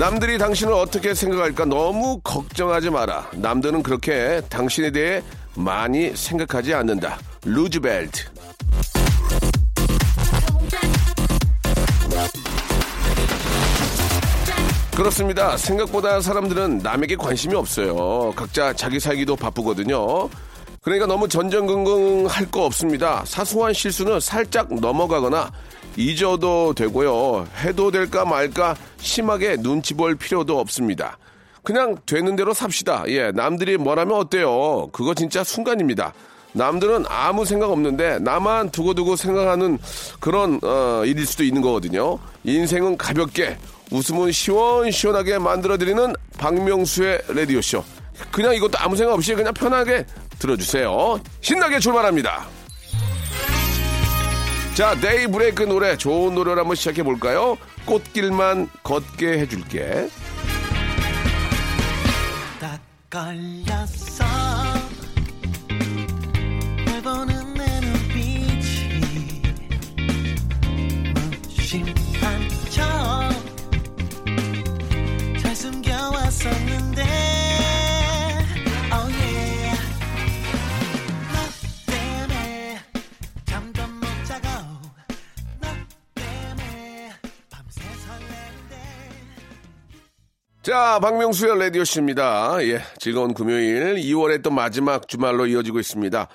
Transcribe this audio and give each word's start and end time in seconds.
남들이 0.00 0.38
당신을 0.38 0.72
어떻게 0.72 1.12
생각할까 1.12 1.66
너무 1.66 2.20
걱정하지 2.24 2.88
마라 2.88 3.28
남들은 3.34 3.82
그렇게 3.82 4.40
당신에 4.48 4.90
대해 4.90 5.22
많이 5.54 6.16
생각하지 6.16 6.72
않는다 6.72 7.18
루즈벨트 7.44 8.24
그렇습니다. 14.96 15.56
생각보다 15.58 16.20
사람들은 16.20 16.78
남에게 16.78 17.16
관심이 17.16 17.54
없어요. 17.54 18.32
각자 18.36 18.72
자기 18.72 18.98
살기도 19.00 19.36
바쁘거든요. 19.36 20.28
그러니까 20.82 21.06
너무 21.06 21.28
전전긍긍 21.28 22.26
할 22.26 22.50
거 22.50 22.64
없습니다. 22.64 23.22
사소한 23.26 23.72
실수는 23.74 24.18
살짝 24.20 24.72
넘어가거나 24.74 25.50
잊어도 25.96 26.74
되고요. 26.74 27.46
해도 27.62 27.90
될까 27.90 28.24
말까 28.24 28.76
심하게 28.98 29.56
눈치 29.56 29.94
볼 29.94 30.14
필요도 30.14 30.58
없습니다. 30.58 31.18
그냥 31.62 31.96
되는 32.06 32.36
대로 32.36 32.54
삽시다. 32.54 33.04
예, 33.08 33.30
남들이 33.32 33.76
뭐라면 33.76 34.16
어때요? 34.16 34.88
그거 34.92 35.14
진짜 35.14 35.44
순간입니다. 35.44 36.14
남들은 36.52 37.04
아무 37.08 37.44
생각 37.44 37.70
없는데 37.70 38.18
나만 38.20 38.70
두고두고 38.70 39.16
생각하는 39.16 39.78
그런 40.18 40.58
어, 40.62 41.02
일일 41.04 41.26
수도 41.26 41.44
있는 41.44 41.62
거거든요. 41.62 42.18
인생은 42.44 42.96
가볍게 42.96 43.56
웃음은 43.92 44.32
시원시원하게 44.32 45.38
만들어드리는 45.38 46.14
박명수의 46.38 47.22
라디오쇼. 47.28 47.84
그냥 48.30 48.54
이것도 48.54 48.78
아무 48.78 48.96
생각 48.96 49.14
없이 49.14 49.34
그냥 49.34 49.52
편하게 49.54 50.04
들어주세요. 50.38 51.20
신나게 51.40 51.78
출발합니다. 51.78 52.59
자, 54.74 54.94
데이 54.94 55.26
브레이크 55.26 55.62
노래, 55.64 55.96
좋은 55.96 56.34
노래를 56.34 56.60
한번 56.60 56.74
시작해 56.76 57.02
볼까요? 57.02 57.58
꽃길만 57.84 58.68
걷게 58.82 59.38
해줄게. 59.38 60.08
딱 62.60 62.80
걸렸어 63.10 64.29
자, 90.62 90.98
박명수의 91.00 91.58
라디오쇼입니다. 91.58 92.58
예, 92.64 92.82
즐거운 92.98 93.32
금요일, 93.32 93.94
2월의 93.94 94.42
또 94.42 94.50
마지막 94.50 95.08
주말로 95.08 95.46
이어지고 95.46 95.80
있습니다. 95.80 96.28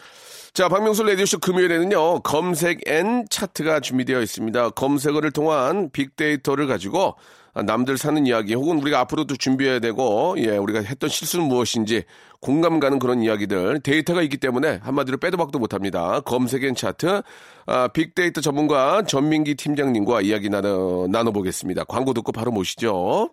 자, 0.52 0.68
박명수 0.68 1.04
라디오쇼 1.04 1.38
금요일에는요, 1.38 2.22
검색 2.22 2.90
N 2.90 3.28
차트가 3.30 3.82
준비되어 3.82 4.20
있습니다. 4.24 4.72
검색어를 4.72 5.30
통한 5.30 5.92
빅데이터를 5.92 6.66
가지고 6.66 7.14
남들 7.54 8.00
사는 8.00 8.26
이야기 8.26 8.56
혹은 8.56 8.80
우리가 8.80 9.00
앞으로도 9.02 9.36
준비해야 9.36 9.78
되고, 9.78 10.34
예, 10.40 10.58
우리가 10.58 10.80
했던 10.82 11.08
실수는 11.08 11.46
무엇인지 11.46 12.06
공감 12.40 12.80
가는 12.80 12.98
그런 12.98 13.22
이야기들, 13.22 13.82
데이터가 13.82 14.24
있기 14.24 14.38
때문에 14.38 14.80
한마디로 14.82 15.18
빼도 15.18 15.38
박도 15.38 15.60
못 15.60 15.76
합니다. 15.76 16.20
검색 16.22 16.64
N 16.64 16.74
차트, 16.74 17.22
아, 17.68 17.88
빅데이터 17.90 18.42
전문가 18.42 19.04
전민기 19.04 19.54
팀장님과 19.54 20.22
이야기 20.22 20.50
나눠, 20.50 21.06
나눠보겠습니다. 21.12 21.84
광고 21.84 22.16
듣고 22.16 22.32
바로 22.32 22.50
모시죠. 22.52 23.30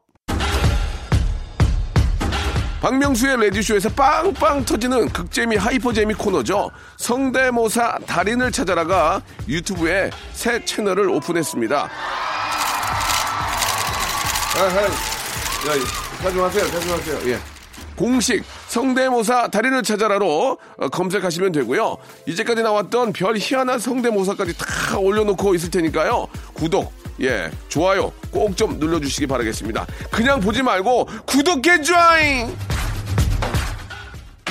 박명수의 2.83 3.37
레디쇼에서 3.37 3.91
빵빵 3.91 4.65
터지는 4.65 5.09
극재미 5.11 5.55
하이퍼재미 5.57 6.15
코너죠. 6.15 6.69
성대모사 6.97 8.01
달인을 8.09 8.51
찾아라가 8.51 9.23
유튜브에 9.49 10.11
새 10.33 10.65
채널을 10.65 11.09
오픈했습니다. 11.11 11.77
아, 11.79 11.89
아, 14.59 14.89
가지 16.21 16.37
마세요. 16.91 17.19
예. 17.27 17.39
공식 17.95 18.43
성대모사 18.67 19.49
달인을 19.49 19.85
찾아라로 19.85 20.59
어, 20.79 20.89
검색하시면 20.89 21.53
되고요. 21.53 21.99
이제까지 22.27 22.65
나왔던 22.65 23.13
별 23.13 23.37
희한한 23.37 23.79
성대모사까지 23.79 24.59
다 24.59 24.99
올려놓고 24.99 25.55
있을 25.55 25.71
테니까요. 25.71 26.27
구독, 26.55 26.93
예, 27.21 27.51
좋아요 27.69 28.13
꼭 28.31 28.57
좀 28.57 28.79
눌러주시기 28.79 29.27
바라겠습니다. 29.27 29.87
그냥 30.11 30.41
보지 30.41 30.63
말고 30.63 31.07
구독해 31.27 31.83
줘잉! 31.83 32.72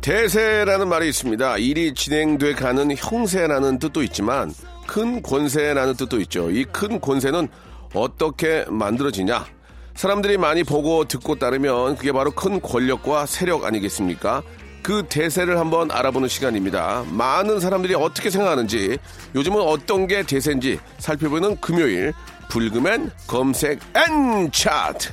대세라는 0.00 0.88
말이 0.88 1.08
있습니다. 1.08 1.58
일이 1.58 1.94
진행돼 1.94 2.54
가는 2.54 2.94
형세라는 2.96 3.78
뜻도 3.78 4.02
있지만 4.02 4.52
큰 4.86 5.22
권세라는 5.22 5.94
뜻도 5.94 6.20
있죠. 6.22 6.50
이 6.50 6.64
큰 6.64 7.00
권세는 7.00 7.48
어떻게 7.94 8.64
만들어지냐? 8.68 9.46
사람들이 9.94 10.38
많이 10.38 10.64
보고 10.64 11.04
듣고 11.04 11.36
따르면 11.38 11.96
그게 11.96 12.12
바로 12.12 12.30
큰 12.30 12.60
권력과 12.60 13.26
세력 13.26 13.64
아니겠습니까? 13.64 14.42
그 14.82 15.04
대세를 15.08 15.58
한번 15.60 15.90
알아보는 15.92 16.28
시간입니다. 16.28 17.04
많은 17.10 17.60
사람들이 17.60 17.94
어떻게 17.94 18.30
생각하는지, 18.30 18.98
요즘은 19.36 19.60
어떤 19.60 20.08
게 20.08 20.24
대세인지 20.24 20.80
살펴보는 20.98 21.60
금요일 21.60 22.12
불금엔 22.48 23.12
검색 23.28 23.78
N 23.94 24.50
차트. 24.50 25.10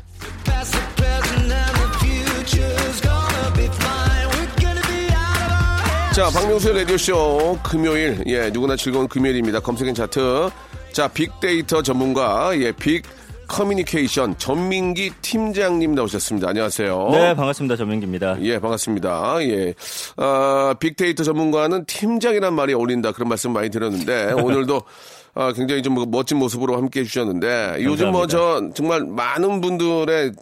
자, 6.19 6.29
박명수의 6.37 6.79
라디오쇼 6.79 7.59
금요일, 7.63 8.21
예, 8.27 8.49
누구나 8.49 8.75
즐거운 8.75 9.07
금요일입니다. 9.07 9.61
검색엔 9.61 9.95
차트. 9.95 10.49
자, 10.91 11.07
빅데이터 11.07 11.81
전문가, 11.81 12.51
예, 12.59 12.73
빅 12.73 13.03
커뮤니케이션 13.47 14.37
전민기 14.37 15.11
팀장님 15.21 15.95
나오셨습니다. 15.95 16.49
안녕하세요. 16.49 17.07
네, 17.13 17.33
반갑습니다. 17.35 17.77
전민기입니다. 17.77 18.35
예, 18.41 18.59
반갑습니다. 18.59 19.37
예. 19.43 19.73
아, 20.17 20.75
빅데이터 20.77 21.23
전문가는 21.23 21.85
팀장이란 21.85 22.53
말이 22.53 22.73
어울린다. 22.73 23.13
그런 23.13 23.29
말씀 23.29 23.53
많이 23.53 23.69
들었는데, 23.69 24.33
오늘도 24.43 24.81
아, 25.35 25.53
굉장히 25.53 25.81
좀 25.81 25.95
멋진 26.11 26.35
모습으로 26.37 26.75
함께 26.75 26.99
해 26.99 27.03
주셨는데, 27.05 27.77
요즘 27.83 28.11
뭐 28.11 28.27
저 28.27 28.61
정말 28.75 29.05
많은 29.05 29.61
분들의 29.61 30.33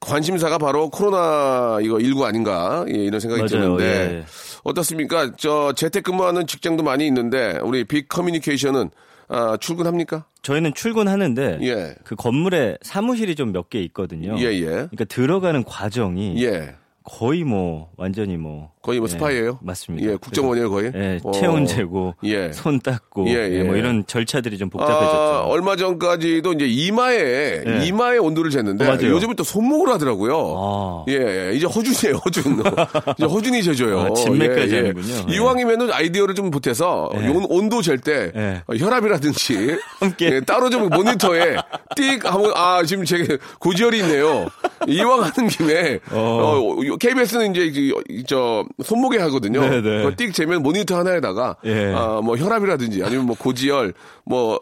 관심사가 0.00 0.56
바로 0.58 0.88
코로나 0.90 1.78
이거 1.82 2.00
19 2.00 2.24
아닌가 2.24 2.84
예, 2.88 2.94
이런 2.94 3.20
생각이 3.20 3.42
맞아요. 3.42 3.76
드는데 3.76 3.84
예. 4.16 4.24
어떻습니까? 4.62 5.32
저 5.36 5.72
재택근무하는 5.72 6.46
직장도 6.46 6.82
많이 6.82 7.06
있는데 7.06 7.58
우리 7.62 7.84
빅 7.84 8.08
커뮤니케이션은 8.08 8.90
아, 9.28 9.56
출근합니까? 9.58 10.26
저희는 10.42 10.74
출근하는데 10.74 11.58
예. 11.62 11.94
그 12.04 12.14
건물에 12.16 12.76
사무실이 12.82 13.34
좀 13.34 13.52
몇 13.52 13.70
개 13.70 13.80
있거든요. 13.84 14.36
예, 14.38 14.44
예. 14.52 14.64
그러니까 14.66 15.04
들어가는 15.06 15.64
과정이 15.64 16.42
예. 16.44 16.74
거의 17.04 17.44
뭐 17.44 17.90
완전히 17.96 18.36
뭐 18.36 18.70
거의 18.82 18.98
뭐 18.98 19.08
예, 19.08 19.12
스파이예요? 19.12 19.58
맞습니다. 19.62 20.10
예, 20.10 20.16
국정원이에요 20.16 20.70
거의. 20.70 20.92
예, 20.94 21.20
어. 21.22 21.30
체온 21.32 21.66
재고, 21.66 22.14
예. 22.24 22.52
손 22.52 22.80
닦고, 22.80 23.28
예, 23.28 23.34
예, 23.34 23.58
예. 23.60 23.62
뭐 23.62 23.76
이런 23.76 24.04
절차들이 24.06 24.58
좀 24.58 24.70
복잡해졌죠. 24.70 25.16
아, 25.16 25.40
얼마 25.46 25.76
전까지도 25.76 26.52
이제 26.54 26.66
이마에 26.66 27.62
예. 27.64 27.86
이마의 27.86 28.18
온도를 28.18 28.50
쟀는데 28.50 28.82
어. 28.82 28.98
요즘은 29.08 29.36
또 29.36 29.44
손목을 29.44 29.92
하더라고요. 29.94 30.54
아. 30.58 31.04
예, 31.08 31.12
예, 31.50 31.52
이제 31.54 31.66
허준이에요, 31.66 32.16
허준. 32.24 32.62
이제 33.18 33.24
허준이 33.26 33.62
재줘요. 33.62 34.00
아, 34.00 34.12
진맥까지 34.14 34.74
예, 34.74 34.78
예. 34.78 34.92
예. 35.28 35.34
이왕이면은 35.36 35.92
아이디어를 35.92 36.34
좀 36.34 36.50
보태서 36.50 37.10
예. 37.22 37.28
온- 37.28 37.46
온도 37.48 37.82
잴때 37.82 38.32
예. 38.34 38.62
어, 38.66 38.74
혈압이라든지 38.76 39.76
함께. 40.00 40.26
예, 40.36 40.40
따로 40.40 40.70
좀 40.70 40.88
모니터에 40.88 41.56
띡 41.96 42.24
하면 42.24 42.52
아 42.56 42.82
지금 42.84 43.04
제 43.04 43.38
고지혈이 43.60 43.98
있네요. 44.00 44.48
이왕 44.88 45.22
하는 45.22 45.48
김에 45.48 45.98
어. 46.10 46.74
KBS는 46.98 47.54
이제 47.54 47.66
이- 47.80 47.92
이- 48.08 48.24
저 48.26 48.64
손목에 48.84 49.18
하거든요. 49.18 49.60
네, 49.68 49.80
네. 49.82 50.02
띡 50.16 50.32
재면 50.34 50.62
모니터 50.62 50.96
하나에다가 50.98 51.56
예. 51.64 51.92
아, 51.94 52.20
뭐 52.22 52.36
혈압이라든지 52.36 53.02
아니면 53.04 53.26
뭐 53.26 53.36
고지혈 53.38 53.94
뭐 54.24 54.58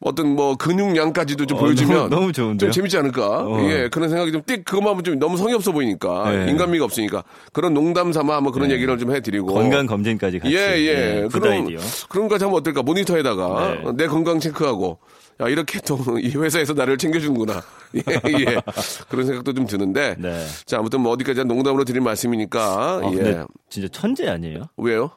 어떤 0.00 0.28
뭐 0.34 0.56
근육량까지도 0.56 1.46
좀 1.46 1.58
어, 1.58 1.60
보여주면 1.60 1.96
너무- 2.10 2.10
너무 2.10 2.32
좋은데요? 2.32 2.58
좀 2.58 2.70
재밌지 2.70 2.96
않을까? 2.98 3.26
어. 3.46 3.58
예, 3.70 3.88
그런 3.90 4.08
생각이 4.08 4.32
좀 4.32 4.42
띡 4.42 4.64
그것만 4.64 4.90
하면 4.92 5.04
좀 5.04 5.18
너무 5.18 5.36
성의 5.36 5.54
없어 5.54 5.72
보이니까 5.72 6.46
예. 6.46 6.50
인간미가 6.50 6.84
없으니까 6.84 7.22
그런 7.52 7.74
농담 7.74 8.12
삼아 8.12 8.36
한번 8.36 8.52
그런 8.52 8.70
얘기를 8.70 8.96
좀 8.98 9.14
해드리고 9.14 9.46
건강 9.52 9.86
검진까지 9.86 10.38
같이. 10.40 10.54
예, 10.54 10.58
예. 10.78 11.28
good 11.30 11.40
그런. 11.40 11.66
그런 12.08 12.28
거 12.28 12.36
하면 12.36 12.54
어떨까? 12.54 12.82
모니터에다가 12.82 13.76
네. 13.84 13.90
내 13.94 14.06
건강 14.06 14.40
체크하고, 14.40 14.98
야, 15.40 15.48
이렇게 15.48 15.80
또 15.80 15.98
이 16.18 16.30
회사에서 16.36 16.72
나를 16.72 16.98
챙겨주는구나. 16.98 17.62
예, 17.96 18.02
예. 18.38 18.62
그런 19.08 19.26
생각도 19.26 19.52
좀 19.52 19.66
드는데. 19.66 20.16
네. 20.18 20.46
자, 20.66 20.78
아무튼 20.78 21.00
뭐 21.00 21.12
어디까지 21.12 21.44
농담으로 21.44 21.84
드린 21.84 22.02
말씀이니까. 22.04 22.60
아, 22.60 23.10
예. 23.14 23.44
진짜 23.68 23.88
천재 23.88 24.28
아니에요? 24.28 24.68
왜요? 24.76 25.10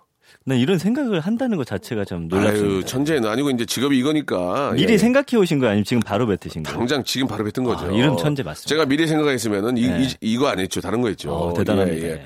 난 0.48 0.60
이런 0.60 0.78
생각을 0.78 1.20
한다는 1.20 1.58
것 1.58 1.66
자체가 1.66 2.06
좀 2.06 2.28
놀랍습니다. 2.28 2.76
아유, 2.76 2.84
천재는 2.86 3.28
아니고 3.28 3.50
이제 3.50 3.66
직업이 3.66 3.98
이거니까. 3.98 4.74
미리 4.76 4.94
예. 4.94 4.98
생각해 4.98 5.38
오신 5.38 5.60
거 5.60 5.68
아니면 5.68 5.84
지금 5.84 6.02
바로 6.02 6.28
뱉으신 6.28 6.62
거예요? 6.64 6.78
당장 6.78 7.04
지금 7.04 7.28
바로 7.28 7.44
뱉은 7.44 7.66
거죠. 7.66 7.88
아, 7.88 7.90
이런 7.92 8.16
천재 8.18 8.44
맞습니다. 8.44 8.70
제가 8.70 8.86
미리 8.86 9.08
생각했으면은 9.08 9.78
이, 9.78 9.88
네. 9.88 10.08
이, 10.22 10.38
거 10.38 10.48
아니죠. 10.48 10.82
다른 10.82 11.02
거 11.02 11.10
있죠. 11.12 11.34
어, 11.34 11.54
대단합니다. 11.54 12.08
예, 12.08 12.12
예. 12.12 12.26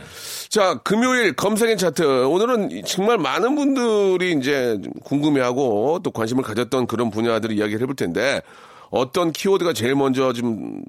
자, 0.50 0.80
금요일 0.84 1.34
검색엔 1.34 1.78
차트. 1.78 2.25
오늘은 2.25 2.81
정말 2.86 3.19
많은 3.19 3.54
분들이 3.56 4.34
이제 4.34 4.80
궁금해하고 5.04 6.00
또 6.04 6.10
관심을 6.10 6.44
가졌던 6.44 6.88
그런 6.88 7.12
분야들을 7.12 7.56
이야기를 7.56 7.81
해볼 7.81 7.96
텐데 7.96 8.42
어떤 8.90 9.31
키워드가 9.31 9.74
제일 9.74 9.94
먼저 9.94 10.34
좀 10.34 10.81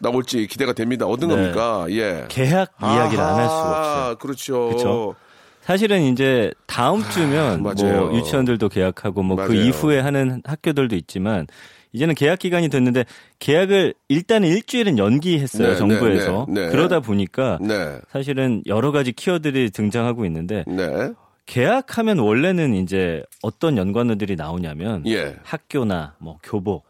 나올지 0.00 0.46
기대가 0.46 0.74
됩니다. 0.74 1.06
어떤 1.06 1.30
네. 1.30 1.34
겁니까? 1.36 1.86
예. 1.88 2.26
계약 2.28 2.72
이야기를 2.82 3.24
안 3.24 3.34
할 3.36 3.44
수가 3.48 3.78
없어요. 3.78 4.16
그렇죠. 4.16 4.68
그쵸? 4.68 5.14
사실은 5.62 6.02
이제 6.02 6.52
다음 6.66 7.02
주면 7.10 7.62
맞아요. 7.62 8.08
뭐 8.08 8.18
유치원들도 8.18 8.68
계약하고 8.68 9.22
뭐 9.22 9.36
그. 9.36 9.54
이후에 9.54 10.00
하는 10.00 10.42
학교들도 10.44 10.94
있지만 10.96 11.46
이제는 11.92 12.14
계약 12.14 12.38
기간이 12.38 12.68
됐는데 12.68 13.04
계약을 13.38 13.94
일단은 14.08 14.48
일주일은 14.48 14.98
연기했어요 14.98 15.68
네, 15.68 15.76
정부에서 15.76 16.46
네, 16.48 16.54
네, 16.54 16.66
네. 16.66 16.72
그러다 16.72 17.00
보니까 17.00 17.58
네. 17.60 17.98
사실은 18.10 18.62
여러 18.66 18.92
가지 18.92 19.12
키워드들이 19.12 19.70
등장하고 19.70 20.24
있는데 20.26 20.64
네. 20.66 21.12
계약하면 21.46 22.18
원래는 22.18 22.74
이제 22.74 23.24
어떤 23.42 23.76
연관어들이 23.76 24.36
나오냐면 24.36 25.04
예. 25.08 25.34
학교나 25.42 26.14
뭐 26.18 26.38
교복 26.44 26.84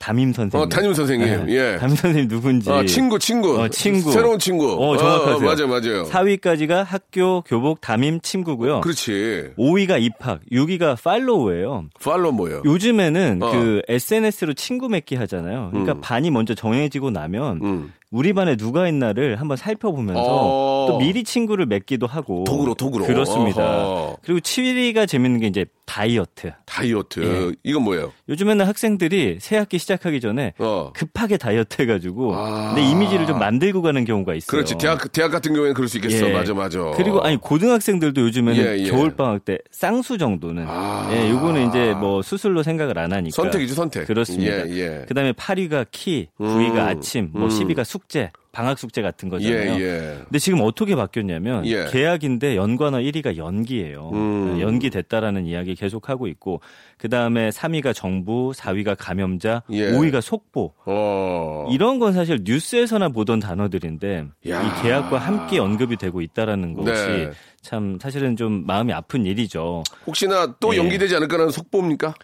담임 0.00 0.32
선생님 0.32 0.66
어, 0.66 0.68
담임 0.68 0.94
선생님. 0.94 1.46
네. 1.46 1.52
예. 1.52 1.76
담임 1.78 1.94
선생님 1.94 2.28
누군지 2.28 2.70
아, 2.70 2.82
친구, 2.86 3.18
친구. 3.18 3.60
어, 3.60 3.68
친구. 3.68 4.10
새로운 4.10 4.38
친구. 4.38 4.72
어, 4.72 4.96
정확하세요. 4.96 5.36
어, 5.36 5.40
맞아요, 5.40 5.68
맞아요. 5.68 6.04
4위까지가 6.06 6.82
학교 6.84 7.42
교복 7.42 7.82
담임 7.82 8.18
친구고요. 8.22 8.80
그렇지. 8.80 9.52
5위가 9.58 10.00
입학, 10.00 10.40
6위가 10.50 11.00
팔로우예요. 11.02 11.84
팔로 12.02 12.32
뭐예요? 12.32 12.62
요즘에는 12.64 13.42
어. 13.42 13.52
그 13.52 13.82
SNS로 13.88 14.54
친구 14.54 14.88
맺기 14.88 15.16
하잖아요. 15.16 15.68
그러니까 15.70 15.92
음. 15.92 16.00
반이 16.00 16.30
먼저 16.30 16.54
정해지고 16.54 17.10
나면 17.10 17.60
음. 17.62 17.92
우리 18.12 18.32
반에 18.32 18.56
누가 18.56 18.88
있나를 18.88 19.40
한번 19.40 19.56
살펴보면서 19.56 20.20
어. 20.20 20.86
또 20.88 20.98
미리 20.98 21.22
친구를 21.22 21.66
맺기도 21.66 22.08
하고 22.08 22.42
독으로, 22.44 22.74
독으로. 22.74 23.06
그렇습니다. 23.06 23.62
어허. 23.62 24.16
그리고 24.24 24.40
7위가 24.40 25.06
재밌는 25.06 25.38
게 25.40 25.46
이제 25.46 25.64
다이어트. 25.86 26.52
다이어트. 26.66 27.20
예. 27.20 27.56
이건 27.62 27.82
뭐예요? 27.82 28.12
요즘에는 28.28 28.64
학생들이 28.66 29.38
새 29.40 29.56
학기 29.56 29.78
시작하기 29.78 30.20
전에 30.20 30.54
어. 30.58 30.92
급하게 30.92 31.36
다이어트 31.36 31.82
해가지고 31.82 32.34
아. 32.34 32.72
내 32.74 32.82
이미지를 32.82 33.26
좀 33.26 33.38
만들고 33.38 33.82
가는 33.82 34.04
경우가 34.04 34.34
있어요. 34.34 34.46
그렇지. 34.48 34.76
대학, 34.78 35.12
대학 35.12 35.30
같은 35.30 35.52
경우에는 35.52 35.74
그럴 35.74 35.88
수 35.88 35.98
있겠어. 35.98 36.28
예. 36.28 36.32
맞아, 36.32 36.52
맞아. 36.52 36.92
그리고 36.96 37.20
아니 37.22 37.36
고등학생들도 37.36 38.20
요즘에는 38.20 38.64
예, 38.64 38.78
예. 38.84 38.90
겨울 38.90 39.14
방학 39.14 39.44
때 39.44 39.58
쌍수 39.70 40.18
정도는 40.18 40.64
아. 40.68 41.08
예, 41.12 41.30
요거는 41.30 41.68
이제 41.68 41.94
뭐 41.94 42.22
수술로 42.22 42.64
생각을 42.64 42.98
안 42.98 43.12
하니까 43.12 43.34
선택이죠, 43.34 43.74
선택. 43.74 44.06
그렇습니다. 44.06 44.68
예, 44.68 44.70
예. 44.70 45.04
그다음에 45.06 45.32
8위가 45.32 45.86
키, 45.90 46.28
9위가 46.40 46.74
음, 46.74 46.78
아침, 46.80 47.30
뭐 47.32 47.44
음. 47.44 47.48
10위가 47.48 47.84
숙 47.84 47.99
제, 48.08 48.30
방학 48.52 48.78
숙제 48.78 49.00
같은 49.00 49.28
예, 49.28 49.30
거잖아요. 49.30 49.80
예. 49.80 50.18
근데 50.24 50.38
지금 50.38 50.60
어떻게 50.62 50.96
바뀌었냐면 50.96 51.66
예. 51.66 51.86
계약인데 51.90 52.56
연관어 52.56 52.98
1위가 52.98 53.36
연기예요. 53.36 54.10
음. 54.12 54.56
네, 54.56 54.62
연기됐다라는 54.62 55.46
이야기 55.46 55.74
계속 55.74 56.08
하고 56.08 56.26
있고 56.26 56.60
그다음에 56.98 57.50
3위가 57.50 57.94
정부, 57.94 58.52
4위가 58.54 58.96
감염자, 58.98 59.62
예. 59.70 59.92
5위가 59.92 60.20
속보. 60.20 60.74
어. 60.86 61.68
이런 61.70 61.98
건 61.98 62.12
사실 62.12 62.40
뉴스에서나 62.42 63.10
보던 63.10 63.40
단어들인데 63.40 64.26
야. 64.48 64.62
이 64.62 64.82
계약과 64.82 65.18
함께 65.18 65.58
언급이 65.58 65.96
되고 65.96 66.20
있다라는 66.20 66.74
것이 66.74 67.06
네. 67.06 67.30
참 67.62 67.98
사실은 68.00 68.36
좀 68.36 68.66
마음이 68.66 68.92
아픈 68.92 69.26
일이죠. 69.26 69.84
혹시나 70.06 70.56
또 70.58 70.74
예. 70.74 70.78
연기되지 70.78 71.14
않을까라는 71.16 71.52
속보입니까? 71.52 72.14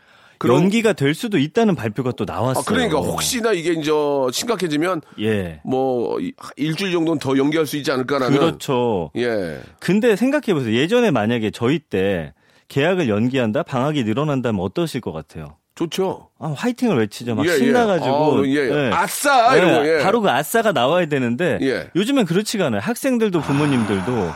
연기가 0.44 0.93
될 0.93 1.15
수도 1.15 1.38
있다는 1.38 1.75
발표가 1.75 2.12
또 2.12 2.25
나왔어요. 2.25 2.61
아, 2.61 2.65
그러니까 2.67 2.99
혹시나 2.99 3.53
이게 3.53 3.73
이제 3.73 3.91
심각해지면 4.33 5.00
예. 5.21 5.61
뭐 5.65 6.21
이- 6.21 6.33
일주일 6.56 6.93
정도는 6.93 7.19
더 7.19 7.37
연기할 7.37 7.67
수 7.67 7.77
있지 7.77 7.91
않을까라는. 7.91 8.38
그렇죠. 8.38 9.11
예. 9.17 9.61
근데 9.81 10.17
생각해 10.17 10.53
보세요. 10.55 10.75
예전에 10.75 11.11
만약에 11.11 11.50
저희 11.50 11.79
때 11.79 12.33
계약을 12.69 13.09
연기한다, 13.09 13.62
방학이 13.62 14.05
늘어난다면 14.05 14.61
어떠실 14.61 15.00
것 15.00 15.12
같아요? 15.12 15.56
좋죠. 15.77 16.31
아, 16.38 16.55
화이팅을 16.56 16.97
외치죠. 16.99 17.35
막 17.35 17.47
예, 17.47 17.50
예. 17.53 17.56
신나가지고. 17.59 18.38
아, 18.40 18.43
예. 18.47 18.55
예. 18.71 18.90
아싸! 18.93 19.55
예, 19.55 19.59
이러고, 19.59 19.87
예. 19.87 20.02
바로 20.02 20.21
그 20.23 20.31
아싸가 20.31 20.73
나와야 20.73 21.07
되는데 21.07 21.59
예. 21.62 21.90
요즘엔 21.95 22.25
그렇지가 22.25 22.66
않아요. 22.66 22.81
학생들도 22.81 23.40
부모님들도 23.40 24.33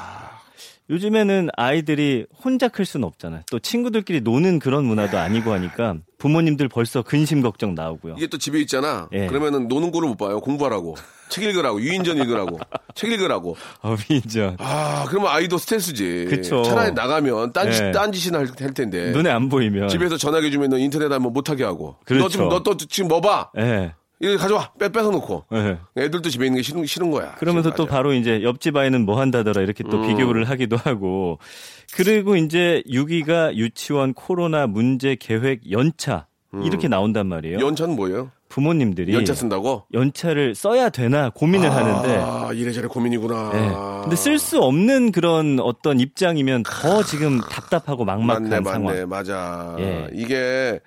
요즘에는 0.90 1.50
아이들이 1.56 2.26
혼자 2.44 2.66
클 2.68 2.84
수는 2.84 3.06
없잖아요. 3.06 3.42
또 3.50 3.58
친구들끼리 3.60 4.20
노는 4.22 4.58
그런 4.58 4.84
문화도 4.84 5.16
아니고 5.18 5.52
하니까 5.52 5.96
부모님들 6.18 6.68
벌써 6.68 7.02
근심 7.02 7.40
걱정 7.42 7.74
나오고요. 7.76 8.16
이게 8.18 8.26
또 8.26 8.36
집에 8.38 8.58
있잖아. 8.60 9.08
예. 9.12 9.26
그러면은 9.28 9.68
노는 9.68 9.92
꼴을 9.92 10.08
못 10.08 10.16
봐요. 10.16 10.40
공부하라고. 10.40 10.96
책 11.28 11.44
읽으라고. 11.44 11.80
유인전 11.80 12.16
읽으라고. 12.18 12.58
책 12.96 13.12
읽으라고. 13.12 13.56
어, 13.82 13.94
민죠. 14.10 14.56
아, 14.58 15.06
그러면 15.08 15.30
아이도 15.30 15.58
스트레스지. 15.58 16.26
그쵸. 16.28 16.64
차라리 16.64 16.92
나가면 16.92 17.52
딴짓, 17.52 17.82
예. 17.84 17.92
딴짓이나 17.92 18.38
할, 18.40 18.48
할 18.58 18.74
텐데. 18.74 19.12
눈에 19.12 19.30
안 19.30 19.48
보이면 19.48 19.88
집에서 19.88 20.16
전화해주면 20.16 20.72
인터넷 20.80 21.04
하면 21.12 21.32
못하게 21.32 21.62
하고. 21.64 21.96
그렇죠. 22.04 22.24
너 22.24 22.28
지금, 22.28 22.48
너 22.48 22.62
또 22.64 22.76
지금 22.76 23.08
뭐 23.08 23.20
봐? 23.20 23.50
예. 23.58 23.94
이거 24.20 24.36
가져와. 24.36 24.72
빼, 24.78 24.90
뺏어 24.90 25.10
놓고. 25.10 25.44
예. 25.54 25.78
애들도 25.96 26.28
집에 26.28 26.44
있는 26.46 26.58
게 26.58 26.62
싫은, 26.62 26.84
싫은 26.84 27.10
거야. 27.10 27.34
그러면서 27.36 27.74
또. 27.74 27.86
바로 27.86 28.12
이제 28.12 28.42
옆집 28.42 28.76
아이는 28.76 29.04
뭐 29.06 29.18
한다더라 29.18 29.62
이렇게 29.62 29.82
또 29.84 29.96
음. 29.96 30.06
비교를 30.06 30.48
하기도 30.48 30.76
하고 30.76 31.38
그리고 31.96 32.36
이제 32.36 32.82
6위가 32.88 33.54
유치원 33.54 34.12
코로나 34.14 34.66
문제 34.66 35.16
계획 35.18 35.70
연차 35.72 36.26
이렇게 36.64 36.86
나온단 36.88 37.26
말이에요. 37.26 37.56
음. 37.58 37.60
연차는 37.62 37.96
뭐예요? 37.96 38.30
부모님들이 38.48 39.14
연차 39.14 39.32
쓴다고? 39.32 39.84
연차를 39.94 40.54
써야 40.56 40.90
되나 40.90 41.30
고민을 41.30 41.72
하는데 41.72 42.16
아, 42.18 42.50
이래저래 42.52 42.88
고민이구나. 42.88 43.50
예. 43.54 44.02
근데 44.02 44.16
쓸 44.16 44.38
수 44.38 44.60
없는 44.60 45.12
그런 45.12 45.58
어떤 45.60 45.98
입장이면 46.00 46.64
더 46.64 47.02
지금 47.04 47.40
답답하고 47.40 48.04
막막한 48.04 48.42
맞네, 48.50 48.62
상황. 48.64 48.84
맞네, 48.84 49.04
맞아. 49.06 49.76
예. 49.78 50.08
이게 50.12 50.80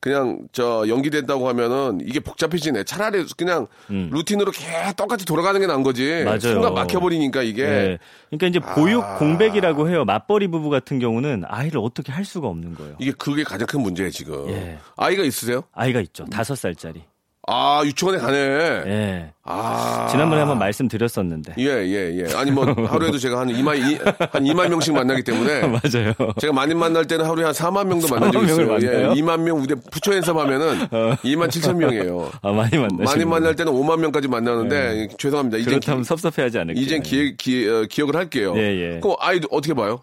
그냥 0.00 0.48
저 0.52 0.84
연기된다고 0.88 1.46
하면은 1.48 2.00
이게 2.02 2.20
복잡해지네. 2.20 2.84
차라리 2.84 3.24
그냥 3.36 3.66
루틴으로 3.88 4.50
계속 4.50 4.96
똑같이 4.96 5.26
돌아가는 5.26 5.60
게 5.60 5.66
나은 5.66 5.82
거지. 5.82 6.10
음. 6.10 6.24
맞아요. 6.24 6.40
순간 6.40 6.74
막혀버리니까 6.74 7.42
이게. 7.42 7.62
예. 7.62 7.98
그러니까 8.30 8.46
이제 8.46 8.60
보육 8.60 9.04
아. 9.04 9.18
공백이라고 9.18 9.90
해요. 9.90 10.06
맞벌이 10.06 10.48
부부 10.48 10.70
같은 10.70 10.98
경우는 10.98 11.44
아이를 11.46 11.80
어떻게 11.82 12.12
할 12.12 12.24
수가 12.24 12.48
없는 12.48 12.74
거예요. 12.74 12.96
이게 12.98 13.12
그게 13.12 13.44
가장 13.44 13.66
큰 13.66 13.82
문제예요 13.82 14.10
지금. 14.10 14.48
예. 14.48 14.78
아이가 14.96 15.22
있으세요? 15.22 15.64
아이가 15.72 16.00
있죠. 16.00 16.24
다섯 16.26 16.54
살짜리. 16.54 17.04
아, 17.48 17.82
유치원에 17.84 18.18
가네. 18.18 18.36
예. 18.38 19.32
아. 19.44 20.06
지난번에 20.10 20.40
한번 20.40 20.58
말씀드렸었는데. 20.58 21.54
예, 21.58 21.64
예, 21.64 22.14
예. 22.28 22.34
아니, 22.36 22.50
뭐, 22.50 22.64
하루에도 22.66 23.18
제가 23.18 23.40
한 23.40 23.48
2만, 23.48 23.76
이- 23.78 23.98
한 24.30 24.44
2만 24.44 24.68
명씩 24.68 24.94
만나기 24.94 25.24
때문에. 25.24 25.60
맞아요. 25.66 26.12
제가 26.38 26.52
많이 26.52 26.74
만날 26.74 27.06
때는 27.06 27.24
하루에 27.24 27.44
한 27.44 27.52
4만 27.52 27.86
명도 27.88 28.06
4만 28.06 28.20
만난 28.20 28.32
적이 28.32 28.44
있어요. 28.46 28.78
예, 28.82 28.86
만나요? 28.86 29.10
어. 29.10 29.14
2만 29.14 29.40
명 29.40 29.58
우대 29.58 29.74
부처 29.74 30.12
행사 30.12 30.32
하면은 30.32 30.86
2만 30.88 31.48
7천 31.48 31.76
명이에요. 31.76 32.30
아, 32.42 32.52
많이 32.52 32.76
만나시고. 32.76 33.02
많이 33.04 33.24
만날 33.24 33.56
때는 33.56 33.72
5만 33.72 33.98
명까지 34.00 34.28
만나는데 34.28 35.08
죄송합니다. 35.18 35.58
이제 35.58 35.70
그렇다면 35.70 36.04
섭섭해하지 36.04 36.58
않을게요. 36.58 36.84
이젠 36.84 37.02
기획, 37.02 37.36
기, 37.38 37.66
어, 37.68 37.86
기억을 37.90 38.14
할게요. 38.16 38.52
예, 38.56 38.60
예. 38.94 39.00
그럼 39.00 39.16
아이도 39.18 39.48
어떻게 39.50 39.74
봐요? 39.74 40.00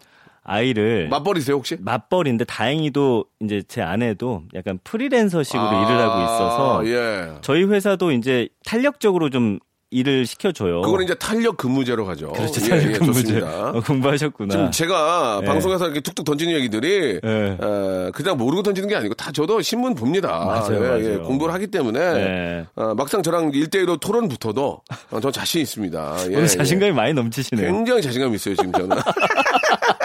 아이를 0.48 1.08
맞벌이세요, 1.10 1.56
혹시? 1.56 1.76
맞벌인데 1.78 2.44
다행히도 2.46 3.26
이제 3.40 3.62
제 3.68 3.82
아내도 3.82 4.42
약간 4.54 4.78
프리랜서식으로 4.82 5.62
아, 5.62 5.84
일을 5.84 6.00
하고 6.00 6.22
있어서 6.22 6.86
예. 6.86 7.34
저희 7.42 7.64
회사도 7.64 8.12
이제 8.12 8.48
탄력적으로 8.64 9.28
좀 9.30 9.58
일을 9.90 10.26
시켜줘요. 10.26 10.82
그거는 10.82 11.04
이제 11.06 11.14
탄력 11.14 11.56
근무제로 11.56 12.04
가죠. 12.04 12.30
그렇죠. 12.32 12.60
예, 12.66 12.68
탄력 12.68 12.88
예, 12.94 12.98
근무제. 12.98 13.22
좋습니다. 13.22 13.70
어, 13.72 13.80
공부하셨구나. 13.80 14.50
지금 14.52 14.70
제가 14.70 15.40
예. 15.42 15.46
방송에서 15.46 15.86
이렇게 15.86 16.00
툭툭 16.00 16.26
던지는 16.26 16.52
얘기들이 16.54 17.20
예. 17.24 17.56
어, 17.58 18.10
그냥 18.14 18.36
모르고 18.36 18.62
던지는 18.62 18.88
게 18.88 18.96
아니고 18.96 19.14
다 19.14 19.32
저도 19.32 19.62
신문 19.62 19.94
봅니다. 19.94 20.44
맞아요, 20.44 20.76
예, 20.76 20.78
맞아요. 20.88 21.12
예, 21.12 21.16
공부를 21.18 21.54
하기 21.54 21.68
때문에 21.68 22.00
예. 22.00 22.66
어, 22.74 22.94
막상 22.94 23.22
저랑 23.22 23.52
일대일로 23.54 23.96
토론 23.96 24.28
붙어도 24.28 24.82
어, 25.10 25.20
저 25.20 25.30
자신 25.30 25.62
있습니다. 25.62 26.16
예, 26.28 26.34
오늘 26.34 26.42
예. 26.42 26.46
자신감이 26.46 26.92
많이 26.92 27.14
넘치시네요. 27.14 27.72
굉장히 27.72 28.02
자신감 28.02 28.34
있어요 28.34 28.56
지금 28.56 28.72
저는. 28.72 28.94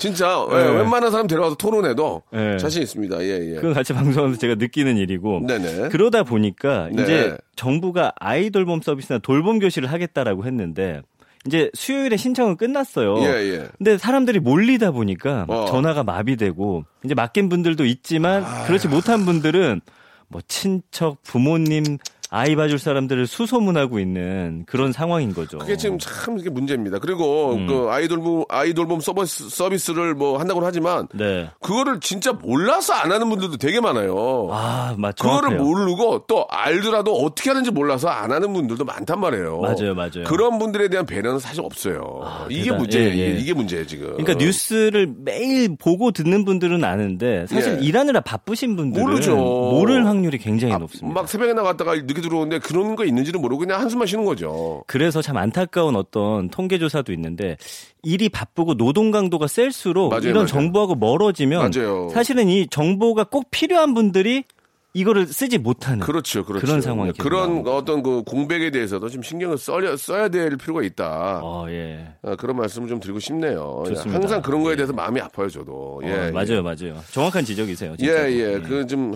진짜 0.00 0.46
예, 0.50 0.56
예. 0.56 0.78
웬만한 0.78 1.10
사람 1.10 1.26
데려와서 1.26 1.54
토론해도 1.56 2.22
예. 2.32 2.56
자신 2.56 2.82
있습니다. 2.82 3.22
예, 3.22 3.52
예. 3.52 3.54
그건 3.56 3.74
같이 3.74 3.92
방송하면서 3.92 4.40
제가 4.40 4.54
느끼는 4.56 4.96
일이고 4.96 5.46
네네. 5.46 5.90
그러다 5.90 6.24
보니까 6.24 6.88
네. 6.90 7.02
이제 7.02 7.36
정부가 7.54 8.12
아이 8.18 8.50
돌봄 8.50 8.80
서비스나 8.80 9.18
돌봄 9.18 9.58
교실을 9.58 9.92
하겠다라고 9.92 10.46
했는데 10.46 11.02
이제 11.46 11.70
수요일에 11.74 12.16
신청은 12.16 12.56
끝났어요. 12.56 13.18
예, 13.18 13.52
예. 13.52 13.68
근데 13.76 13.98
사람들이 13.98 14.40
몰리다 14.40 14.90
보니까 14.90 15.44
어. 15.48 15.66
전화가 15.66 16.02
마비되고 16.02 16.84
이제 17.04 17.14
맡긴 17.14 17.50
분들도 17.50 17.84
있지만 17.84 18.44
그렇지 18.66 18.88
못한 18.88 19.24
분들은 19.26 19.82
뭐 20.28 20.40
친척, 20.48 21.22
부모님, 21.22 21.98
아이 22.32 22.54
봐줄 22.54 22.78
사람들을 22.78 23.26
수소문하고 23.26 23.98
있는 23.98 24.64
그런 24.66 24.92
상황인 24.92 25.34
거죠. 25.34 25.58
그게 25.58 25.76
지금 25.76 25.98
참 25.98 26.38
이게 26.38 26.48
문제입니다. 26.48 26.98
그리고 27.00 27.58
그 27.66 27.88
아이돌봄 27.90 28.44
아이돌봄 28.48 29.00
서비스 29.00 29.48
서비스를 29.50 30.14
뭐 30.14 30.38
한다고는 30.38 30.66
하지만 30.66 31.08
네. 31.12 31.50
그거를 31.60 31.98
진짜 32.00 32.32
몰라서 32.32 32.92
안 32.92 33.10
하는 33.10 33.28
분들도 33.28 33.56
되게 33.56 33.80
많아요. 33.80 34.48
아, 34.52 34.94
맞 34.96 35.16
그거를. 35.16 35.58
모르고 35.58 36.26
또 36.28 36.46
알더라도 36.48 37.12
어떻게 37.16 37.50
하는지 37.50 37.70
몰라서 37.72 38.08
안 38.08 38.30
하는 38.30 38.52
분들도 38.52 38.84
많단 38.84 39.18
말이에요. 39.18 39.58
맞아요, 39.60 39.94
맞아요. 39.94 40.24
그런 40.26 40.58
분들에 40.60 40.88
대한 40.88 41.06
배려는 41.06 41.40
사실 41.40 41.60
없어요. 41.62 42.46
이게 42.48 42.70
대단- 42.70 42.78
문제예요. 42.78 43.08
예, 43.08 43.18
예. 43.18 43.30
이게, 43.30 43.40
이게 43.40 43.54
문제예요 43.54 43.86
지금. 43.86 44.06
그러니까 44.12 44.34
뉴스를 44.34 45.12
매일 45.24 45.76
보고 45.76 46.12
듣는 46.12 46.44
분들은 46.44 46.84
아는데 46.84 47.46
사실 47.48 47.78
예. 47.80 47.84
일하느라 47.84 48.20
바쁘신 48.20 48.76
분들은 48.76 49.04
모르죠. 49.04 49.34
모를 49.34 50.06
확률이 50.06 50.38
굉장히 50.38 50.72
아, 50.74 50.78
높습니다. 50.78 51.20
막 51.20 51.28
새벽에 51.28 51.52
나갔다가 51.54 51.94
늦게 51.96 52.19
들어오는데 52.20 52.58
그런 52.60 52.96
거 52.96 53.04
있는지도 53.04 53.38
모르고 53.38 53.60
그냥 53.60 53.80
한숨만 53.80 54.06
쉬는 54.06 54.24
거죠. 54.24 54.82
그래서 54.86 55.22
참 55.22 55.36
안타까운 55.36 55.96
어떤 55.96 56.48
통계 56.48 56.78
조사도 56.78 57.12
있는데 57.12 57.56
일이 58.02 58.28
바쁘고 58.28 58.74
노동 58.74 59.10
강도가 59.10 59.46
셀수록 59.46 60.10
맞아요, 60.10 60.22
이런 60.22 60.34
맞아요. 60.34 60.46
정보하고 60.46 60.94
멀어지면 60.94 61.70
맞아요. 61.74 62.08
사실은 62.10 62.48
이 62.48 62.66
정보가 62.68 63.24
꼭 63.24 63.50
필요한 63.50 63.94
분들이 63.94 64.44
이거를 64.92 65.26
쓰지 65.26 65.58
못하는 65.58 66.00
그렇죠, 66.00 66.44
그렇죠. 66.44 66.66
그런 66.66 66.80
상황이 66.80 67.12
계속 67.12 67.22
그런. 67.22 67.66
어떤 67.66 68.02
그 68.02 68.22
공백에 68.24 68.70
대해서도 68.70 69.08
좀 69.08 69.22
신경을 69.22 69.56
써야, 69.58 69.96
써야 69.96 70.28
될 70.28 70.56
필요가 70.56 70.82
있다. 70.82 71.40
어, 71.42 71.66
예. 71.70 72.08
아, 72.22 72.34
그런 72.36 72.56
말씀을 72.56 72.88
좀 72.88 72.98
드리고 72.98 73.20
싶네요. 73.20 73.84
좋습니다. 73.86 74.14
항상 74.20 74.42
그런 74.42 74.62
거에 74.62 74.74
대해서 74.74 74.92
마음이 74.92 75.20
아파요, 75.20 75.48
저도. 75.48 76.00
예, 76.04 76.12
어, 76.12 76.26
예. 76.26 76.30
맞아요, 76.32 76.62
맞아요. 76.62 77.00
정확한 77.12 77.44
지적이세요. 77.44 77.92
예, 77.92 77.96
진짜로. 77.96 78.32
예. 78.32 78.60
그 78.60 78.86
좀, 78.86 79.14